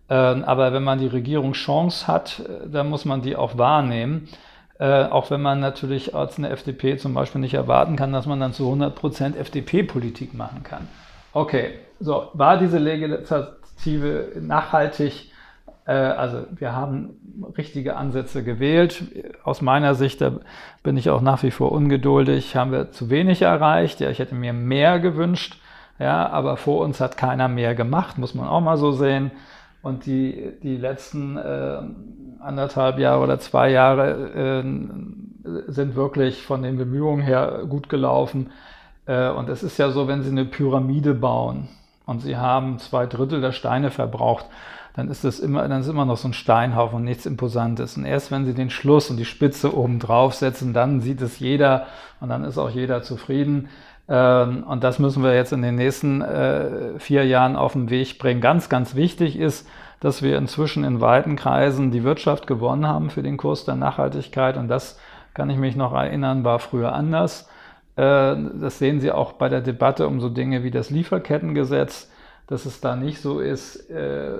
Ähm, 0.08 0.44
aber 0.44 0.72
wenn 0.72 0.82
man 0.82 0.98
die 0.98 1.06
Regierung 1.06 1.52
Chance 1.52 2.06
hat, 2.06 2.40
äh, 2.40 2.68
dann 2.68 2.88
muss 2.88 3.04
man 3.04 3.22
die 3.22 3.36
auch 3.36 3.56
wahrnehmen. 3.56 4.28
Äh, 4.78 5.04
auch 5.04 5.30
wenn 5.30 5.42
man 5.42 5.60
natürlich 5.60 6.14
als 6.14 6.38
eine 6.38 6.48
FDP 6.48 6.96
zum 6.96 7.14
Beispiel 7.14 7.40
nicht 7.40 7.54
erwarten 7.54 7.96
kann, 7.96 8.12
dass 8.12 8.26
man 8.26 8.40
dann 8.40 8.52
zu 8.52 8.64
100% 8.72 9.36
FDP-Politik 9.36 10.34
machen 10.34 10.62
kann. 10.62 10.88
Okay, 11.32 11.74
so, 12.00 12.28
war 12.32 12.58
diese 12.58 12.78
Legislative 12.78 14.32
nachhaltig? 14.40 15.30
Äh, 15.86 15.92
also 15.92 16.44
wir 16.50 16.72
haben 16.72 17.50
richtige 17.58 17.96
Ansätze 17.96 18.42
gewählt. 18.42 19.04
Aus 19.44 19.60
meiner 19.60 19.94
Sicht, 19.94 20.20
da 20.20 20.32
bin 20.82 20.96
ich 20.96 21.10
auch 21.10 21.20
nach 21.20 21.42
wie 21.42 21.50
vor 21.50 21.72
ungeduldig, 21.72 22.56
haben 22.56 22.72
wir 22.72 22.90
zu 22.90 23.10
wenig 23.10 23.42
erreicht. 23.42 24.00
Ja, 24.00 24.10
ich 24.10 24.18
hätte 24.18 24.34
mir 24.34 24.52
mehr 24.52 24.98
gewünscht. 24.98 25.58
Ja, 26.00 26.30
aber 26.30 26.56
vor 26.56 26.82
uns 26.82 26.98
hat 26.98 27.18
keiner 27.18 27.48
mehr 27.48 27.74
gemacht, 27.74 28.16
muss 28.16 28.34
man 28.34 28.48
auch 28.48 28.62
mal 28.62 28.78
so 28.78 28.90
sehen. 28.90 29.30
Und 29.82 30.06
die, 30.06 30.52
die 30.62 30.78
letzten 30.78 31.36
äh, 31.36 31.82
anderthalb 32.40 32.98
Jahre 32.98 33.22
oder 33.22 33.38
zwei 33.38 33.70
Jahre 33.70 34.62
äh, 34.62 34.64
sind 35.68 35.96
wirklich 35.96 36.42
von 36.42 36.62
den 36.62 36.78
Bemühungen 36.78 37.22
her 37.22 37.64
gut 37.68 37.90
gelaufen. 37.90 38.50
Äh, 39.04 39.28
und 39.28 39.50
es 39.50 39.62
ist 39.62 39.76
ja 39.78 39.90
so, 39.90 40.08
wenn 40.08 40.22
Sie 40.22 40.30
eine 40.30 40.46
Pyramide 40.46 41.12
bauen 41.12 41.68
und 42.06 42.20
Sie 42.20 42.38
haben 42.38 42.78
zwei 42.78 43.04
Drittel 43.06 43.42
der 43.42 43.52
Steine 43.52 43.90
verbraucht, 43.90 44.46
dann 44.94 45.08
ist 45.08 45.22
das 45.22 45.38
immer, 45.38 45.64
immer 45.64 46.04
noch 46.06 46.16
so 46.16 46.28
ein 46.28 46.32
Steinhaufen 46.32 46.96
und 46.96 47.04
nichts 47.04 47.26
Imposantes. 47.26 47.98
Und 47.98 48.06
erst 48.06 48.30
wenn 48.30 48.46
Sie 48.46 48.54
den 48.54 48.70
Schluss 48.70 49.10
und 49.10 49.18
die 49.18 49.26
Spitze 49.26 49.76
oben 49.76 49.98
drauf 49.98 50.34
setzen, 50.34 50.72
dann 50.72 51.00
sieht 51.00 51.20
es 51.20 51.38
jeder 51.38 51.86
und 52.20 52.30
dann 52.30 52.44
ist 52.44 52.56
auch 52.56 52.70
jeder 52.70 53.02
zufrieden. 53.02 53.68
Ähm, 54.10 54.64
und 54.64 54.82
das 54.82 54.98
müssen 54.98 55.22
wir 55.22 55.34
jetzt 55.34 55.52
in 55.52 55.62
den 55.62 55.76
nächsten 55.76 56.20
äh, 56.20 56.98
vier 56.98 57.24
Jahren 57.24 57.54
auf 57.54 57.72
den 57.72 57.88
Weg 57.90 58.18
bringen. 58.18 58.40
Ganz, 58.40 58.68
ganz 58.68 58.96
wichtig 58.96 59.38
ist, 59.38 59.68
dass 60.00 60.20
wir 60.20 60.36
inzwischen 60.36 60.82
in 60.82 61.00
weiten 61.00 61.36
Kreisen 61.36 61.92
die 61.92 62.02
Wirtschaft 62.02 62.46
gewonnen 62.46 62.86
haben 62.86 63.10
für 63.10 63.22
den 63.22 63.36
Kurs 63.36 63.64
der 63.64 63.76
Nachhaltigkeit. 63.76 64.56
Und 64.56 64.68
das 64.68 64.98
kann 65.32 65.48
ich 65.48 65.58
mich 65.58 65.76
noch 65.76 65.92
erinnern, 65.92 66.42
war 66.42 66.58
früher 66.58 66.92
anders. 66.92 67.48
Äh, 67.94 68.34
das 68.60 68.78
sehen 68.78 69.00
Sie 69.00 69.12
auch 69.12 69.34
bei 69.34 69.48
der 69.48 69.60
Debatte 69.60 70.08
um 70.08 70.20
so 70.20 70.28
Dinge 70.28 70.64
wie 70.64 70.72
das 70.72 70.90
Lieferkettengesetz, 70.90 72.10
dass 72.48 72.66
es 72.66 72.80
da 72.80 72.96
nicht 72.96 73.20
so 73.20 73.38
ist, 73.38 73.88
äh, 73.90 74.32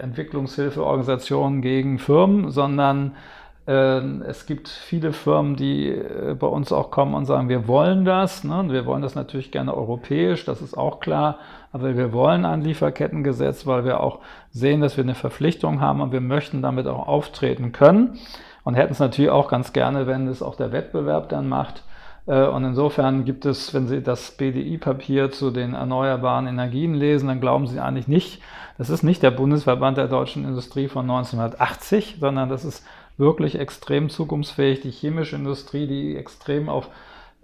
Entwicklungshilfeorganisationen 0.00 1.62
gegen 1.62 1.98
Firmen, 1.98 2.52
sondern 2.52 3.16
es 3.66 4.46
gibt 4.46 4.68
viele 4.68 5.12
Firmen, 5.12 5.56
die 5.56 5.88
äh, 5.88 6.36
bei 6.38 6.46
uns 6.46 6.70
auch 6.70 6.92
kommen 6.92 7.14
und 7.14 7.26
sagen, 7.26 7.48
wir 7.48 7.66
wollen 7.66 8.04
das. 8.04 8.44
Ne? 8.44 8.64
Wir 8.68 8.86
wollen 8.86 9.02
das 9.02 9.16
natürlich 9.16 9.50
gerne 9.50 9.74
europäisch, 9.74 10.44
das 10.44 10.62
ist 10.62 10.78
auch 10.78 11.00
klar. 11.00 11.38
Aber 11.72 11.96
wir 11.96 12.12
wollen 12.12 12.44
ein 12.44 12.62
Lieferkettengesetz, 12.62 13.66
weil 13.66 13.84
wir 13.84 14.00
auch 14.00 14.20
sehen, 14.50 14.80
dass 14.80 14.96
wir 14.96 15.02
eine 15.02 15.16
Verpflichtung 15.16 15.80
haben 15.80 16.00
und 16.00 16.12
wir 16.12 16.20
möchten 16.20 16.62
damit 16.62 16.86
auch 16.86 17.08
auftreten 17.08 17.72
können. 17.72 18.18
Und 18.62 18.74
hätten 18.74 18.92
es 18.92 18.98
natürlich 19.00 19.30
auch 19.30 19.48
ganz 19.48 19.72
gerne, 19.72 20.06
wenn 20.06 20.28
es 20.28 20.42
auch 20.42 20.56
der 20.56 20.70
Wettbewerb 20.70 21.28
dann 21.28 21.48
macht. 21.48 21.82
Äh, 22.26 22.46
und 22.46 22.64
insofern 22.64 23.24
gibt 23.24 23.46
es, 23.46 23.74
wenn 23.74 23.88
Sie 23.88 24.02
das 24.02 24.32
BDI-Papier 24.32 25.30
zu 25.32 25.50
den 25.50 25.74
erneuerbaren 25.74 26.46
Energien 26.46 26.94
lesen, 26.94 27.28
dann 27.28 27.40
glauben 27.40 27.66
Sie 27.66 27.80
eigentlich 27.80 28.08
nicht, 28.08 28.40
das 28.78 28.90
ist 28.90 29.02
nicht 29.02 29.22
der 29.22 29.30
Bundesverband 29.30 29.96
der 29.96 30.08
deutschen 30.08 30.44
Industrie 30.44 30.88
von 30.88 31.08
1980, 31.08 32.18
sondern 32.20 32.48
das 32.48 32.64
ist 32.64 32.84
wirklich 33.18 33.58
extrem 33.58 34.10
zukunftsfähig. 34.10 34.80
Die 34.80 34.90
chemische 34.90 35.36
Industrie, 35.36 35.86
die 35.86 36.16
extrem 36.16 36.68
auf 36.68 36.88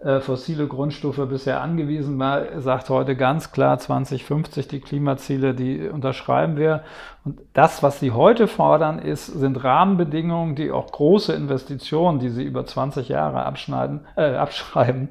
äh, 0.05 0.21
fossile 0.21 0.67
Grundstoffe 0.67 1.29
bisher 1.29 1.61
angewiesen 1.61 2.19
war, 2.19 2.61
sagt 2.61 2.89
heute 2.91 3.15
ganz 3.15 3.53
klar 3.53 3.79
2050 3.79 4.67
die 4.67 4.81
Klimaziele, 4.81 5.55
die 5.55 5.89
unterschreiben 5.89 6.57
wir. 6.57 6.83
Und 7.25 7.41
das, 7.53 7.85
was 7.85 8.01
sie 8.01 8.11
heute 8.11 8.49
fordern, 8.49 8.99
ist, 8.99 9.27
sind 9.27 9.63
Rahmenbedingungen, 9.63 10.57
die 10.57 10.73
auch 10.73 10.91
große 10.91 11.33
Investitionen, 11.33 12.19
die 12.19 12.31
sie 12.31 12.43
über 12.43 12.67
20 12.67 13.09
Jahre 13.09 13.45
abschneiden, 13.45 14.01
äh, 14.17 14.35
abschreiben, 14.35 15.09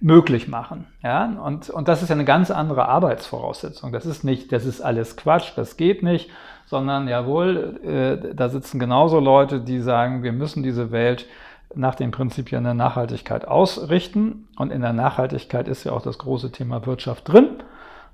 möglich 0.00 0.48
machen. 0.48 0.86
Ja? 1.04 1.24
Und, 1.44 1.70
und 1.70 1.86
das 1.86 2.02
ist 2.02 2.08
ja 2.08 2.16
eine 2.16 2.24
ganz 2.24 2.50
andere 2.50 2.88
Arbeitsvoraussetzung. 2.88 3.92
Das 3.92 4.06
ist 4.06 4.24
nicht, 4.24 4.50
das 4.50 4.64
ist 4.64 4.80
alles 4.80 5.16
Quatsch, 5.16 5.52
das 5.54 5.76
geht 5.76 6.02
nicht, 6.02 6.30
sondern 6.66 7.06
jawohl, 7.06 7.78
äh, 7.84 8.34
da 8.34 8.48
sitzen 8.48 8.80
genauso 8.80 9.20
Leute, 9.20 9.60
die 9.60 9.78
sagen, 9.78 10.24
wir 10.24 10.32
müssen 10.32 10.64
diese 10.64 10.90
Welt 10.90 11.26
nach 11.74 11.94
den 11.94 12.10
Prinzipien 12.10 12.64
der 12.64 12.74
Nachhaltigkeit 12.74 13.46
ausrichten. 13.46 14.48
Und 14.56 14.72
in 14.72 14.80
der 14.80 14.92
Nachhaltigkeit 14.92 15.68
ist 15.68 15.84
ja 15.84 15.92
auch 15.92 16.02
das 16.02 16.18
große 16.18 16.52
Thema 16.52 16.86
Wirtschaft 16.86 17.28
drin. 17.28 17.48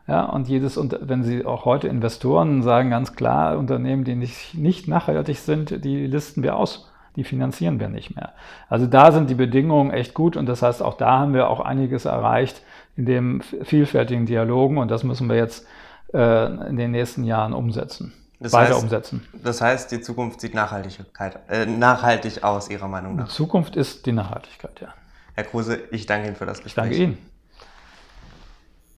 Ja, 0.07 0.25
und 0.25 0.49
jedes, 0.49 0.79
wenn 0.79 1.23
Sie 1.23 1.45
auch 1.45 1.65
heute 1.67 1.87
Investoren 1.89 2.63
sagen 2.63 2.91
ganz 2.91 3.15
klar, 3.15 3.59
Unternehmen, 3.59 4.05
die 4.05 4.15
nicht, 4.15 4.55
nicht 4.55 4.89
nachhaltig 4.89 5.39
sind, 5.39 5.85
die 5.85 6.07
listen 6.07 6.43
wir 6.43 6.57
aus. 6.57 6.91
Die 7.17 7.25
finanzieren 7.25 7.81
wir 7.81 7.89
nicht 7.89 8.15
mehr. 8.15 8.33
Also 8.69 8.87
da 8.87 9.13
sind 9.13 9.29
die 9.29 9.35
Bedingungen 9.35 9.91
echt 9.91 10.15
gut 10.15 10.37
und 10.37 10.47
das 10.47 10.63
heißt, 10.63 10.83
auch 10.83 10.95
da 10.95 11.19
haben 11.19 11.35
wir 11.35 11.51
auch 11.51 11.61
einiges 11.61 12.05
erreicht 12.05 12.63
in 12.97 13.07
dem 13.07 13.41
vielfältigen 13.41 14.25
Dialogen 14.25 14.79
und 14.79 14.91
das 14.91 15.03
müssen 15.03 15.29
wir 15.29 15.37
jetzt 15.37 15.67
äh, 16.15 16.69
in 16.69 16.77
den 16.77 16.93
nächsten 16.93 17.25
Jahren 17.25 17.53
umsetzen 17.53 18.13
das 18.41 18.53
weiter 18.53 18.75
heißt, 18.75 18.83
umsetzen. 18.83 19.27
Das 19.33 19.61
heißt, 19.61 19.91
die 19.91 20.01
Zukunft 20.01 20.41
sieht 20.41 20.55
Nachhaltigkeit, 20.55 21.39
äh, 21.49 21.67
nachhaltig 21.67 22.45
aus, 22.45 22.71
Ihrer 22.71 22.89
Meinung 22.89 23.17
nach? 23.17 23.29
Die 23.29 23.35
Zukunft 23.35 23.77
ist 23.77 24.07
die 24.07 24.13
Nachhaltigkeit, 24.13 24.81
ja. 24.81 24.95
Herr 25.35 25.45
Kruse, 25.45 25.81
ich 25.91 26.07
danke 26.07 26.29
Ihnen 26.29 26.37
für 26.37 26.47
das 26.47 26.63
Gespräch. 26.63 26.91
Ich 26.91 26.99
danke 26.99 27.03
Ihnen. 27.13 27.19